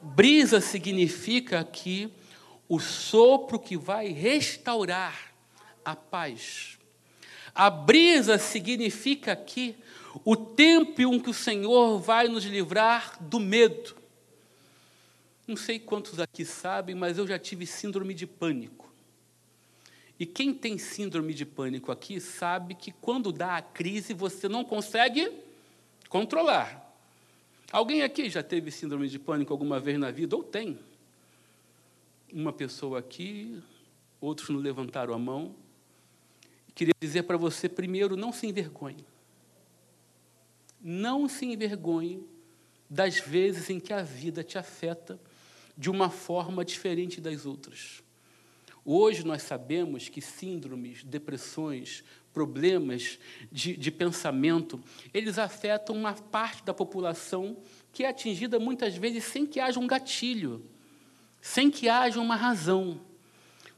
Brisa 0.02 0.62
significa 0.62 1.60
aqui 1.60 2.12
o 2.68 2.80
sopro 2.80 3.60
que 3.60 3.78
vai 3.78 4.08
restaurar 4.10 5.34
a 5.84 5.96
paz. 5.96 6.75
A 7.56 7.70
brisa 7.70 8.38
significa 8.38 9.32
aqui 9.32 9.78
o 10.26 10.36
tempo 10.36 11.02
em 11.02 11.20
que 11.20 11.30
o 11.30 11.34
Senhor 11.34 12.00
vai 12.00 12.28
nos 12.28 12.44
livrar 12.44 13.18
do 13.24 13.40
medo. 13.40 13.96
Não 15.48 15.56
sei 15.56 15.80
quantos 15.80 16.20
aqui 16.20 16.44
sabem, 16.44 16.94
mas 16.94 17.18
eu 17.18 17.26
já 17.26 17.40
tive 17.40 17.66
síndrome 17.66 18.14
de 18.14 18.28
pânico. 18.28 18.94
E 20.20 20.26
quem 20.26 20.54
tem 20.54 20.78
síndrome 20.78 21.34
de 21.34 21.46
pânico 21.46 21.92
aqui 21.92 22.20
sabe 22.20 22.76
que 22.76 22.92
quando 22.92 23.32
dá 23.32 23.58
a 23.58 23.62
crise 23.62 24.14
você 24.14 24.50
não 24.50 24.66
consegue 24.66 25.32
controlar. 26.10 26.94
Alguém 27.72 28.02
aqui 28.02 28.30
já 28.30 28.44
teve 28.44 28.72
síndrome 28.72 29.08
de 29.08 29.20
pânico 29.20 29.54
alguma 29.54 29.80
vez 29.80 29.98
na 29.98 30.12
vida? 30.12 30.36
Ou 30.36 30.44
tem? 30.44 30.78
Uma 32.32 32.52
pessoa 32.52 33.00
aqui, 33.00 33.62
outros 34.20 34.50
não 34.50 34.60
levantaram 34.60 35.14
a 35.14 35.20
mão. 35.20 35.56
Queria 36.76 36.94
dizer 37.00 37.24
para 37.24 37.38
você, 37.38 37.70
primeiro, 37.70 38.18
não 38.18 38.34
se 38.34 38.46
envergonhe. 38.46 39.06
Não 40.82 41.30
se 41.30 41.46
envergonhe 41.46 42.28
das 42.90 43.18
vezes 43.18 43.70
em 43.70 43.80
que 43.80 43.94
a 43.94 44.04
vida 44.04 44.44
te 44.44 44.58
afeta 44.58 45.20
de 45.78 45.90
uma 45.90 46.10
forma 46.10 46.66
diferente 46.66 47.22
das 47.22 47.46
outras. 47.46 48.04
Hoje 48.84 49.26
nós 49.26 49.42
sabemos 49.42 50.10
que 50.10 50.22
síndromes, 50.22 51.04
depressões, 51.04 52.04
problemas 52.32 53.18
de, 53.50 53.76
de 53.76 53.90
pensamento, 53.90 54.84
eles 55.14 55.40
afetam 55.40 55.96
uma 55.96 56.14
parte 56.14 56.64
da 56.64 56.74
população 56.74 57.58
que 57.92 58.04
é 58.04 58.10
atingida 58.10 58.60
muitas 58.60 58.96
vezes 58.96 59.24
sem 59.24 59.46
que 59.46 59.60
haja 59.60 59.80
um 59.80 59.88
gatilho, 59.88 60.64
sem 61.42 61.72
que 61.72 61.88
haja 61.88 62.20
uma 62.20 62.36
razão. 62.36 63.00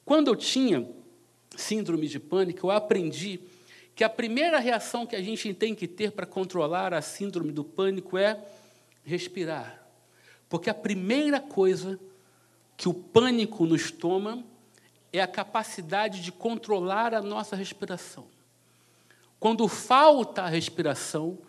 Quando 0.03 0.27
eu 0.29 0.35
tinha 0.35 0.89
síndrome 1.55 2.07
de 2.07 2.19
pânico, 2.19 2.67
eu 2.67 2.71
aprendi 2.71 3.39
que 3.95 4.03
a 4.03 4.09
primeira 4.09 4.59
reação 4.59 5.05
que 5.05 5.15
a 5.15 5.21
gente 5.21 5.53
tem 5.53 5.73
que 5.73 5.87
ter 5.87 6.11
para 6.11 6.25
controlar 6.25 6.93
a 6.93 7.01
síndrome 7.01 7.51
do 7.51 7.63
pânico 7.63 8.17
é 8.17 8.39
respirar. 9.03 9.81
Porque 10.47 10.69
a 10.69 10.73
primeira 10.73 11.39
coisa 11.39 11.99
que 12.75 12.87
o 12.87 12.93
pânico 12.93 13.65
nos 13.65 13.89
toma 13.89 14.43
é 15.11 15.19
a 15.19 15.27
capacidade 15.27 16.21
de 16.21 16.31
controlar 16.31 17.13
a 17.13 17.21
nossa 17.21 17.55
respiração. 17.55 18.27
Quando 19.39 19.67
falta 19.67 20.43
a 20.43 20.47
respiração, 20.47 21.39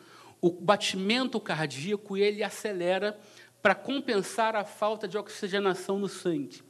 o 0.40 0.50
batimento 0.50 1.40
cardíaco 1.40 2.16
ele 2.16 2.42
acelera 2.42 3.18
para 3.60 3.74
compensar 3.74 4.54
a 4.54 4.64
falta 4.64 5.08
de 5.08 5.18
oxigenação 5.18 5.98
no 5.98 6.08
sangue. 6.08 6.62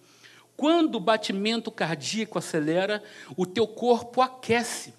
Quando 0.58 0.96
o 0.96 1.00
batimento 1.00 1.70
cardíaco 1.70 2.36
acelera, 2.36 3.00
o 3.36 3.46
teu 3.46 3.64
corpo 3.64 4.20
aquece. 4.20 4.92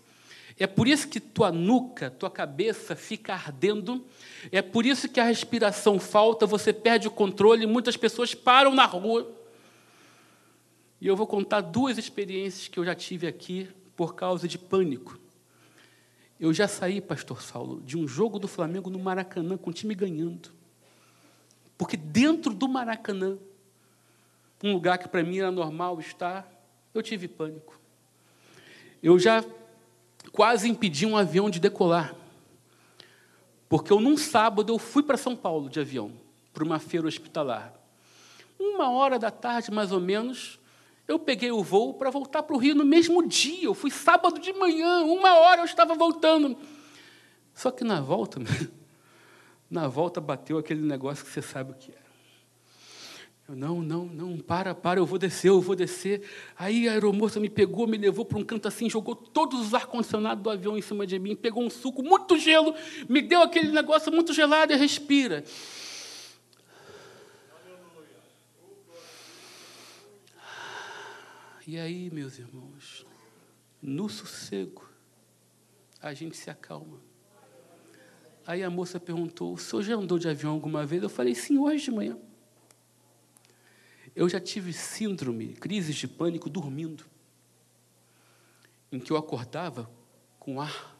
É 0.58 0.65
por 0.65 0.88
isso 0.88 1.10
que 1.10 1.19
tua 1.19 1.52
nuca, 1.52 2.10
tua 2.10 2.32
cabeça 2.32 2.95
fica 2.95 3.34
ardendo. 3.34 4.06
É 4.54 4.62
por 4.62 4.86
isso 4.86 5.10
que 5.10 5.19
a 5.19 5.26
respiração 5.26 6.00
falta, 6.00 6.45
você 6.45 6.72
perde 6.72 7.10
o 7.10 7.12
controle, 7.12 7.65
muitas 7.65 7.98
pessoas 7.98 8.34
param 8.34 8.74
na 8.74 8.86
rua. 8.86 9.30
E 11.02 11.08
eu 11.08 11.17
vou 11.17 11.28
contar 11.28 11.60
duas 11.60 11.98
experiências 11.98 12.69
que 12.69 12.80
eu 12.80 12.86
já 12.86 12.95
tive 12.95 13.28
aqui 13.28 13.67
por 13.98 14.15
causa 14.15 14.48
de 14.48 14.58
pânico. 14.58 15.19
Eu 16.39 16.54
já 16.54 16.69
saí, 16.69 17.02
pastor 17.02 17.41
Saulo, 17.41 17.82
de 17.82 17.98
um 17.98 18.08
jogo 18.08 18.39
do 18.39 18.48
Flamengo 18.48 18.89
no 18.89 18.98
Maracanã 18.98 19.58
com 19.58 19.72
o 19.72 19.74
time 19.74 19.93
ganhando. 19.93 20.54
Porque 21.78 21.98
dentro 21.98 22.54
do 22.54 22.65
Maracanã, 22.65 23.38
um 24.63 24.74
lugar 24.74 24.98
que 24.98 25.08
para 25.08 25.24
mim 25.24 25.39
era 25.39 25.52
normal 25.52 26.00
estar, 26.00 26.50
eu 26.93 27.02
tive 27.02 27.28
pânico. 27.28 27.80
Eu 29.02 29.17
já 29.17 29.43
quase 30.32 30.67
impedi 30.67 31.06
um 31.06 31.15
avião 31.15 31.50
de 31.50 31.60
decolar. 31.60 32.15
Porque 33.67 33.93
eu, 33.93 34.00
num 34.00 34.17
sábado, 34.17 34.74
eu 34.74 34.80
fui 34.80 35.04
para 35.04 35.15
São 35.15 35.36
Paulo 35.36 35.69
de 35.69 35.80
avião, 35.80 36.12
para 36.54 36.63
uma 36.63 36.80
feira 36.80 37.08
hospitalar. 37.08 37.74
Uma 38.60 38.89
hora 38.89 39.19
da 39.19 39.32
tarde, 39.32 39.72
mais 39.72 39.91
ou 39.91 40.02
menos, 40.02 40.60
eu 41.08 41.17
peguei 41.17 41.52
o 41.52 41.63
voo 41.63 41.93
para 41.93 42.10
voltar 42.10 42.43
para 42.43 42.56
o 42.56 42.60
Rio 42.60 42.76
no 42.76 42.84
mesmo 42.84 43.26
dia. 43.26 43.65
Eu 43.65 43.74
fui 43.74 43.91
sábado 43.91 44.39
de 44.39 44.52
manhã, 44.54 45.04
uma 45.04 45.38
hora 45.38 45.62
eu 45.62 45.65
estava 45.65 45.95
voltando. 45.95 46.58
Só 47.54 47.72
que 47.72 47.84
na 47.84 48.02
volta, 48.02 48.39
na 49.69 49.88
volta 49.88 50.19
bateu 50.19 50.58
aquele 50.58 50.82
negócio 50.82 51.24
que 51.24 51.32
você 51.32 51.41
sabe 51.41 51.72
o 51.72 51.76
que 51.76 51.91
é. 51.91 52.09
Eu, 53.50 53.56
não, 53.56 53.82
não, 53.82 54.06
não, 54.06 54.38
para, 54.38 54.76
para, 54.76 55.00
eu 55.00 55.08
vou 55.08 55.18
descer, 55.18 55.48
eu 55.48 55.60
vou 55.60 55.76
descer. 55.76 56.22
Aí 56.56 56.88
a 56.88 56.92
aeromoça 56.92 57.40
me 57.40 57.50
pegou, 57.50 57.88
me 57.88 57.98
levou 57.98 58.24
para 58.24 58.38
um 58.38 58.44
canto 58.44 58.68
assim, 58.68 58.88
jogou 58.88 59.16
todos 59.16 59.60
os 59.60 59.74
ar-condicionados 59.74 60.44
do 60.44 60.52
avião 60.52 60.78
em 60.78 60.84
cima 60.84 61.08
de 61.08 61.18
mim, 61.18 61.36
pegou 61.36 61.64
um 61.64 61.70
suco, 61.70 62.04
muito 62.04 62.38
gelo, 62.38 62.76
me 63.10 63.24
deu 63.24 63.42
aquele 63.42 63.72
negócio 63.72 64.12
muito 64.12 64.34
gelado 64.34 64.72
e 64.72 64.76
respira. 64.76 65.44
E 71.66 71.80
aí, 71.80 72.12
meus 72.12 72.38
irmãos, 72.38 73.04
no 73.82 74.08
sossego, 74.10 74.88
a 76.00 76.14
gente 76.14 76.38
se 76.38 76.52
acalma. 76.52 77.02
Aí 78.46 78.62
a 78.62 78.70
moça 78.70 79.00
perguntou: 79.00 79.54
o 79.54 79.58
senhor 79.58 79.82
já 79.82 79.96
andou 79.96 80.20
de 80.20 80.30
avião 80.30 80.54
alguma 80.54 80.86
vez? 80.86 81.02
Eu 81.02 81.10
falei: 81.10 81.34
sim, 81.34 81.58
hoje 81.58 81.86
de 81.86 81.92
manhã. 81.92 82.29
Eu 84.15 84.28
já 84.28 84.39
tive 84.39 84.74
síndrome, 84.74 85.54
crises 85.54 85.95
de 85.95 86.08
pânico 86.08 86.50
dormindo, 86.50 87.06
em 88.91 89.00
que 89.00 89.12
eu 89.12 89.17
acordava 89.17 89.89
com 90.39 90.60
ar 90.60 90.98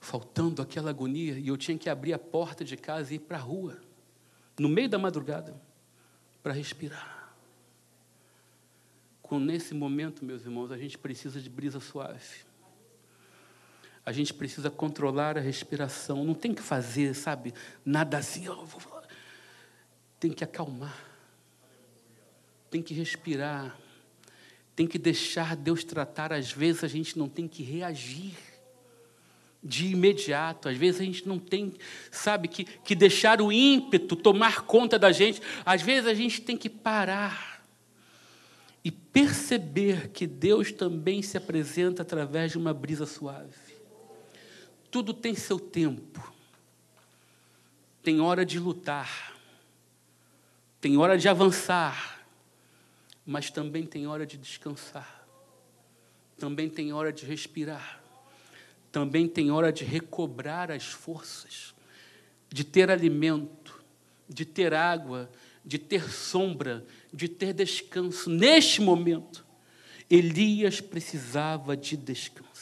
faltando 0.00 0.60
aquela 0.60 0.90
agonia 0.90 1.38
e 1.38 1.46
eu 1.46 1.56
tinha 1.56 1.78
que 1.78 1.88
abrir 1.88 2.12
a 2.12 2.18
porta 2.18 2.64
de 2.64 2.76
casa 2.76 3.12
e 3.12 3.16
ir 3.16 3.20
para 3.20 3.38
a 3.38 3.40
rua, 3.40 3.80
no 4.58 4.68
meio 4.68 4.88
da 4.88 4.98
madrugada, 4.98 5.54
para 6.42 6.52
respirar 6.52 7.22
nesse 9.38 9.74
momento, 9.74 10.24
meus 10.24 10.42
irmãos, 10.42 10.70
a 10.70 10.78
gente 10.78 10.98
precisa 10.98 11.40
de 11.40 11.48
brisa 11.48 11.80
suave. 11.80 12.44
a 14.04 14.10
gente 14.10 14.34
precisa 14.34 14.68
controlar 14.68 15.38
a 15.38 15.40
respiração. 15.40 16.24
Não 16.24 16.34
tem 16.34 16.52
que 16.52 16.62
fazer, 16.62 17.14
sabe, 17.14 17.54
nada 17.84 18.18
assim. 18.18 18.46
Tem 20.18 20.32
que 20.32 20.42
acalmar. 20.42 21.11
Tem 22.72 22.80
que 22.80 22.94
respirar. 22.94 23.78
Tem 24.74 24.86
que 24.86 24.98
deixar 24.98 25.54
Deus 25.54 25.84
tratar. 25.84 26.32
Às 26.32 26.50
vezes 26.50 26.82
a 26.82 26.88
gente 26.88 27.18
não 27.18 27.28
tem 27.28 27.46
que 27.46 27.62
reagir 27.62 28.32
de 29.62 29.88
imediato. 29.88 30.70
Às 30.70 30.78
vezes 30.78 31.02
a 31.02 31.04
gente 31.04 31.28
não 31.28 31.38
tem, 31.38 31.74
sabe, 32.10 32.48
que, 32.48 32.64
que 32.64 32.94
deixar 32.94 33.42
o 33.42 33.52
ímpeto 33.52 34.16
tomar 34.16 34.62
conta 34.62 34.98
da 34.98 35.12
gente. 35.12 35.42
Às 35.66 35.82
vezes 35.82 36.06
a 36.08 36.14
gente 36.14 36.40
tem 36.40 36.56
que 36.56 36.70
parar 36.70 37.62
e 38.82 38.90
perceber 38.90 40.08
que 40.08 40.26
Deus 40.26 40.72
também 40.72 41.20
se 41.20 41.36
apresenta 41.36 42.00
através 42.00 42.52
de 42.52 42.58
uma 42.58 42.72
brisa 42.72 43.04
suave. 43.04 43.52
Tudo 44.90 45.12
tem 45.12 45.34
seu 45.34 45.60
tempo. 45.60 46.32
Tem 48.02 48.18
hora 48.18 48.46
de 48.46 48.58
lutar. 48.58 49.34
Tem 50.80 50.96
hora 50.96 51.18
de 51.18 51.28
avançar. 51.28 52.21
Mas 53.24 53.50
também 53.50 53.86
tem 53.86 54.06
hora 54.06 54.26
de 54.26 54.36
descansar. 54.36 55.26
Também 56.38 56.68
tem 56.68 56.92
hora 56.92 57.12
de 57.12 57.24
respirar. 57.24 58.02
Também 58.90 59.28
tem 59.28 59.50
hora 59.50 59.72
de 59.72 59.84
recobrar 59.84 60.70
as 60.70 60.84
forças, 60.84 61.74
de 62.50 62.62
ter 62.62 62.90
alimento, 62.90 63.82
de 64.28 64.44
ter 64.44 64.74
água, 64.74 65.30
de 65.64 65.78
ter 65.78 66.10
sombra, 66.10 66.84
de 67.12 67.26
ter 67.28 67.54
descanso. 67.54 68.28
Neste 68.28 68.82
momento, 68.82 69.46
Elias 70.10 70.80
precisava 70.80 71.74
de 71.76 71.96
descanso 71.96 72.52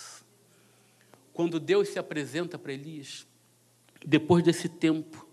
quando 1.41 1.59
Deus 1.59 1.89
se 1.89 1.99
apresenta 1.99 2.59
para 2.59 2.75
Elias, 2.75 3.27
depois 4.05 4.45
desse 4.45 4.69
tempo 4.69 5.27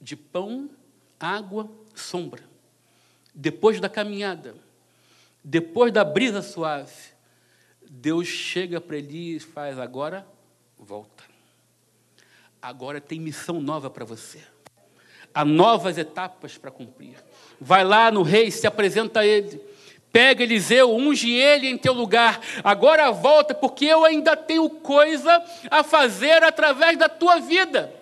de 0.00 0.16
pão, 0.16 0.70
água, 1.18 1.70
sombra, 1.94 2.42
depois 3.34 3.78
da 3.78 3.86
caminhada, 3.86 4.54
depois 5.42 5.92
da 5.92 6.04
brisa 6.04 6.42
suave, 6.42 6.92
Deus 7.88 8.28
chega 8.28 8.80
para 8.80 8.98
Elias 8.98 9.42
e 9.42 9.46
faz: 9.46 9.78
agora 9.78 10.26
volta. 10.78 11.24
Agora 12.62 13.00
tem 13.00 13.18
missão 13.18 13.60
nova 13.60 13.88
para 13.88 14.04
você. 14.04 14.40
Há 15.32 15.44
novas 15.44 15.96
etapas 15.96 16.58
para 16.58 16.70
cumprir. 16.70 17.16
Vai 17.60 17.84
lá 17.84 18.10
no 18.10 18.22
rei, 18.22 18.50
se 18.50 18.66
apresenta 18.66 19.20
a 19.20 19.26
ele. 19.26 19.60
Pega 20.12 20.42
Eliseu, 20.42 20.94
unge 20.94 21.30
ele 21.30 21.68
em 21.68 21.78
teu 21.78 21.92
lugar. 21.92 22.40
Agora 22.64 23.10
volta, 23.12 23.54
porque 23.54 23.84
eu 23.86 24.04
ainda 24.04 24.36
tenho 24.36 24.68
coisa 24.68 25.42
a 25.70 25.84
fazer 25.84 26.42
através 26.42 26.98
da 26.98 27.08
tua 27.08 27.38
vida. 27.38 27.94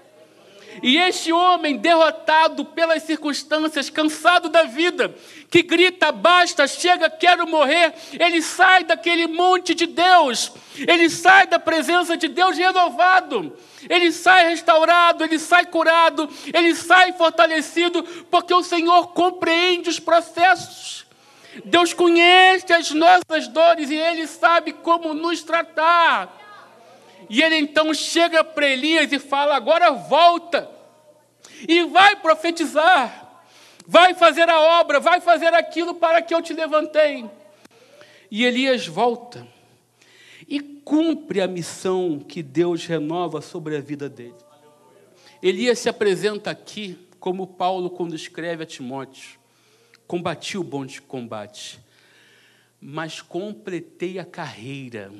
E 0.82 0.96
este 0.96 1.32
homem, 1.32 1.76
derrotado 1.76 2.64
pelas 2.64 3.02
circunstâncias, 3.02 3.90
cansado 3.90 4.48
da 4.48 4.64
vida, 4.64 5.14
que 5.50 5.62
grita, 5.62 6.12
basta, 6.12 6.66
chega, 6.66 7.10
quero 7.10 7.46
morrer, 7.46 7.94
ele 8.12 8.42
sai 8.42 8.84
daquele 8.84 9.26
monte 9.26 9.74
de 9.74 9.86
Deus, 9.86 10.52
ele 10.76 11.08
sai 11.08 11.46
da 11.46 11.58
presença 11.58 12.16
de 12.16 12.28
Deus 12.28 12.56
renovado, 12.56 13.56
ele 13.88 14.12
sai 14.12 14.50
restaurado, 14.50 15.24
ele 15.24 15.38
sai 15.38 15.66
curado, 15.66 16.28
ele 16.52 16.74
sai 16.74 17.12
fortalecido, 17.12 18.02
porque 18.30 18.54
o 18.54 18.62
Senhor 18.62 19.08
compreende 19.08 19.88
os 19.88 19.98
processos. 19.98 21.06
Deus 21.64 21.92
conhece 21.92 22.72
as 22.72 22.90
nossas 22.90 23.48
dores 23.48 23.90
e 23.90 23.96
Ele 23.96 24.26
sabe 24.26 24.72
como 24.72 25.14
nos 25.14 25.42
tratar. 25.42 26.47
E 27.28 27.42
ele 27.42 27.56
então 27.56 27.92
chega 27.94 28.42
para 28.42 28.68
Elias 28.68 29.12
e 29.12 29.18
fala: 29.18 29.56
agora 29.56 29.90
volta 29.92 30.70
e 31.68 31.84
vai 31.84 32.16
profetizar, 32.16 33.42
vai 33.86 34.14
fazer 34.14 34.48
a 34.48 34.80
obra, 34.80 35.00
vai 35.00 35.20
fazer 35.20 35.54
aquilo 35.54 35.94
para 35.94 36.22
que 36.22 36.34
eu 36.34 36.42
te 36.42 36.52
levantei. 36.52 37.24
E 38.30 38.44
Elias 38.44 38.86
volta 38.86 39.46
e 40.46 40.60
cumpre 40.60 41.40
a 41.40 41.46
missão 41.46 42.18
que 42.18 42.42
Deus 42.42 42.86
renova 42.86 43.40
sobre 43.40 43.76
a 43.76 43.80
vida 43.80 44.08
dele. 44.08 44.34
Elias 45.42 45.78
se 45.78 45.88
apresenta 45.88 46.50
aqui 46.50 46.98
como 47.20 47.46
Paulo 47.46 47.90
quando 47.90 48.14
escreve 48.14 48.62
a 48.62 48.66
Timóteo 48.66 49.38
combati 50.08 50.56
o 50.56 50.64
bom 50.64 50.86
de 50.86 51.02
combate, 51.02 51.78
mas 52.80 53.20
completei 53.20 54.18
a 54.18 54.24
carreira 54.24 55.12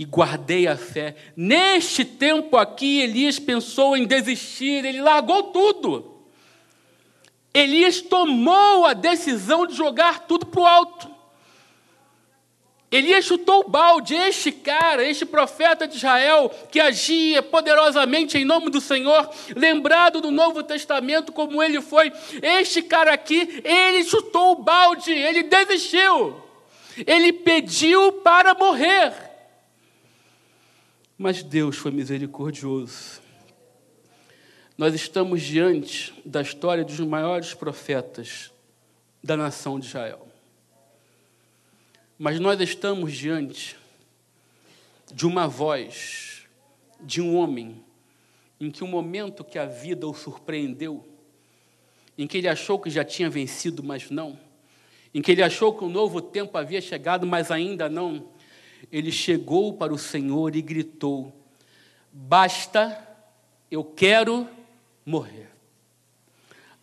e 0.00 0.04
guardei 0.06 0.66
a 0.66 0.78
fé. 0.78 1.14
Neste 1.36 2.06
tempo 2.06 2.56
aqui, 2.56 3.02
Elias 3.02 3.38
pensou 3.38 3.94
em 3.94 4.06
desistir, 4.06 4.82
ele 4.82 5.02
largou 5.02 5.42
tudo. 5.42 6.22
Elias 7.52 8.00
tomou 8.00 8.86
a 8.86 8.94
decisão 8.94 9.66
de 9.66 9.74
jogar 9.74 10.20
tudo 10.20 10.46
para 10.46 10.60
o 10.62 10.66
alto. 10.66 11.14
Elias 12.90 13.26
chutou 13.26 13.60
o 13.60 13.68
balde, 13.68 14.14
este 14.14 14.50
cara, 14.50 15.04
este 15.04 15.26
profeta 15.26 15.86
de 15.86 15.98
Israel, 15.98 16.50
que 16.70 16.80
agia 16.80 17.42
poderosamente 17.42 18.38
em 18.38 18.44
nome 18.44 18.70
do 18.70 18.80
Senhor, 18.80 19.28
lembrado 19.54 20.22
do 20.22 20.30
Novo 20.30 20.62
Testamento 20.62 21.30
como 21.30 21.62
ele 21.62 21.82
foi, 21.82 22.10
este 22.40 22.80
cara 22.80 23.12
aqui, 23.12 23.60
ele 23.62 24.02
chutou 24.04 24.52
o 24.52 24.62
balde, 24.62 25.12
ele 25.12 25.42
desistiu, 25.42 26.42
ele 27.06 27.34
pediu 27.34 28.12
para 28.12 28.54
morrer. 28.54 29.29
Mas 31.22 31.42
Deus 31.42 31.76
foi 31.76 31.90
misericordioso. 31.90 33.20
Nós 34.78 34.94
estamos 34.94 35.42
diante 35.42 36.14
da 36.24 36.40
história 36.40 36.82
dos 36.82 36.98
maiores 37.00 37.52
profetas 37.52 38.50
da 39.22 39.36
nação 39.36 39.78
de 39.78 39.86
Israel. 39.86 40.26
Mas 42.18 42.40
nós 42.40 42.58
estamos 42.58 43.12
diante 43.12 43.76
de 45.12 45.26
uma 45.26 45.46
voz, 45.46 46.46
de 47.02 47.20
um 47.20 47.36
homem, 47.36 47.84
em 48.58 48.70
que 48.70 48.82
o 48.82 48.86
um 48.86 48.90
momento 48.90 49.44
que 49.44 49.58
a 49.58 49.66
vida 49.66 50.08
o 50.08 50.14
surpreendeu, 50.14 51.06
em 52.16 52.26
que 52.26 52.38
ele 52.38 52.48
achou 52.48 52.78
que 52.78 52.88
já 52.88 53.04
tinha 53.04 53.28
vencido, 53.28 53.82
mas 53.82 54.08
não, 54.08 54.40
em 55.12 55.20
que 55.20 55.32
ele 55.32 55.42
achou 55.42 55.74
que 55.74 55.84
um 55.84 55.90
novo 55.90 56.22
tempo 56.22 56.56
havia 56.56 56.80
chegado, 56.80 57.26
mas 57.26 57.50
ainda 57.50 57.90
não, 57.90 58.26
ele 58.90 59.10
chegou 59.10 59.72
para 59.74 59.92
o 59.92 59.98
Senhor 59.98 60.54
e 60.54 60.62
gritou: 60.62 61.32
Basta, 62.12 63.06
eu 63.70 63.84
quero 63.84 64.48
morrer. 65.04 65.50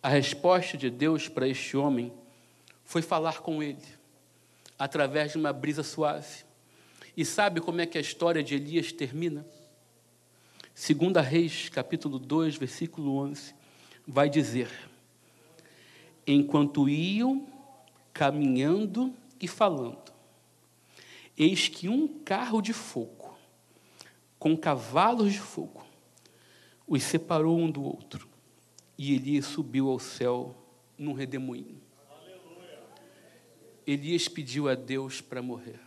A 0.02 0.08
resposta 0.08 0.76
de 0.76 0.90
Deus 0.90 1.28
para 1.28 1.48
este 1.48 1.76
homem 1.76 2.12
foi 2.84 3.02
falar 3.02 3.40
com 3.40 3.62
ele 3.62 3.98
através 4.78 5.32
de 5.32 5.38
uma 5.38 5.52
brisa 5.52 5.82
suave. 5.82 6.44
E 7.16 7.24
sabe 7.24 7.60
como 7.60 7.80
é 7.80 7.86
que 7.86 7.98
a 7.98 8.00
história 8.00 8.42
de 8.42 8.54
Elias 8.54 8.92
termina? 8.92 9.44
Segunda 10.72 11.20
Reis, 11.20 11.68
capítulo 11.68 12.18
2, 12.18 12.56
versículo 12.56 13.16
11, 13.16 13.52
vai 14.06 14.30
dizer: 14.30 14.70
Enquanto 16.24 16.88
iam 16.88 17.48
caminhando 18.12 19.12
e 19.40 19.48
falando, 19.48 20.07
eis 21.38 21.68
que 21.68 21.88
um 21.88 22.08
carro 22.08 22.60
de 22.60 22.72
fogo, 22.72 23.38
com 24.38 24.56
cavalos 24.56 25.32
de 25.32 25.40
fogo, 25.40 25.86
os 26.86 27.02
separou 27.02 27.58
um 27.58 27.70
do 27.70 27.82
outro, 27.82 28.28
e 28.96 29.14
Elias 29.14 29.46
subiu 29.46 29.88
ao 29.88 29.98
céu 29.98 30.56
num 30.96 31.12
redemoinho. 31.12 31.80
Elias 33.86 34.28
pediu 34.28 34.68
a 34.68 34.74
Deus 34.74 35.20
para 35.20 35.40
morrer, 35.40 35.80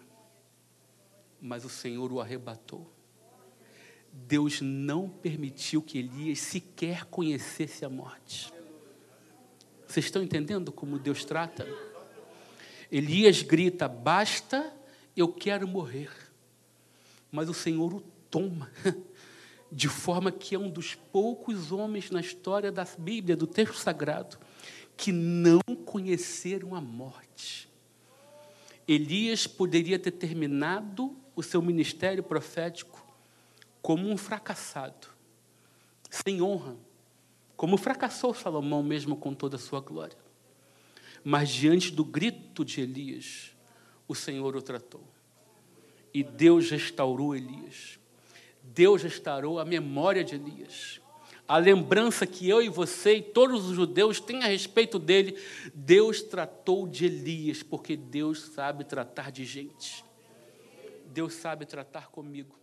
mas 1.40 1.66
o 1.66 1.70
Senhor 1.70 2.12
o 2.12 2.22
arrebatou. 2.22 2.92
Deus 4.12 4.62
não 4.62 5.08
permitiu 5.10 5.82
que 5.82 5.98
Elias 6.00 6.40
sequer 6.40 7.06
conhecesse 7.06 7.86
a 7.86 7.90
morte. 7.90 8.52
Vocês 9.88 10.06
estão 10.06 10.24
entendendo 10.24 10.72
como 10.72 10.98
Deus 10.98 11.24
trata? 11.26 11.68
Elias 12.92 13.42
grita: 13.42 13.88
Basta, 13.88 14.74
eu 15.22 15.32
quero 15.32 15.68
morrer. 15.68 16.12
Mas 17.32 17.48
o 17.48 17.54
Senhor 17.54 17.94
o 17.94 18.02
toma, 18.30 18.70
de 19.72 19.88
forma 19.88 20.32
que 20.32 20.56
é 20.56 20.60
um 20.60 20.70
dos 20.70 20.96
poucos 20.96 21.72
homens 21.72 22.12
na 22.12 22.20
história 22.20 22.72
da 22.72 22.86
Bíblia, 22.98 23.38
do 23.38 23.48
texto 23.48 23.76
sagrado, 23.76 24.38
que 24.98 25.12
não 25.12 25.62
conheceram 25.86 26.76
a 26.76 26.82
morte. 26.82 27.70
Elias 28.88 29.48
poderia 29.48 29.98
ter 29.98 30.12
terminado 30.12 31.16
o 31.36 31.42
seu 31.42 31.62
ministério 31.62 32.24
profético 32.24 33.06
como 33.82 34.10
um 34.10 34.18
fracassado, 34.18 35.08
sem 36.10 36.42
honra, 36.42 36.76
como 37.56 37.78
fracassou 37.78 38.34
Salomão 38.34 38.84
mesmo 38.84 39.16
com 39.16 39.34
toda 39.34 39.56
a 39.56 39.60
sua 39.60 39.80
glória. 39.80 40.18
Mas 41.24 41.50
diante 41.50 41.92
do 41.92 42.04
grito 42.04 42.66
de 42.66 42.82
Elias, 42.82 43.56
o 44.08 44.16
Senhor 44.16 44.56
o 44.56 44.62
tratou. 44.62 45.11
E 46.14 46.24
Deus 46.24 46.70
restaurou 46.70 47.36
Elias. 47.36 48.00
Deus 48.64 49.04
restaurou 49.04 49.60
a 49.60 49.66
memória 49.66 50.24
de 50.24 50.36
Elias. 50.36 51.02
A 51.48 51.58
lembrança 51.58 52.26
que 52.26 52.48
eu 52.48 52.62
e 52.62 52.70
você 52.70 53.18
e 53.18 53.22
todos 53.22 53.66
os 53.66 53.76
judeus 53.76 54.22
têm 54.22 54.42
a 54.44 54.48
respeito 54.48 54.98
dele, 54.98 55.38
Deus 55.74 56.22
tratou 56.22 56.88
de 56.88 57.06
Elias, 57.06 57.62
porque 57.62 57.98
Deus 57.98 58.40
sabe 58.54 58.86
tratar 58.86 59.32
de 59.32 59.44
gente. 59.44 60.06
Deus 61.08 61.34
sabe 61.34 61.66
tratar 61.66 62.08
comigo. 62.08 62.58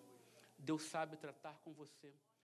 Deus 0.58 0.82
sabe 0.84 1.16
tratar 1.16 1.60
com 1.64 1.72
você. 1.72 2.12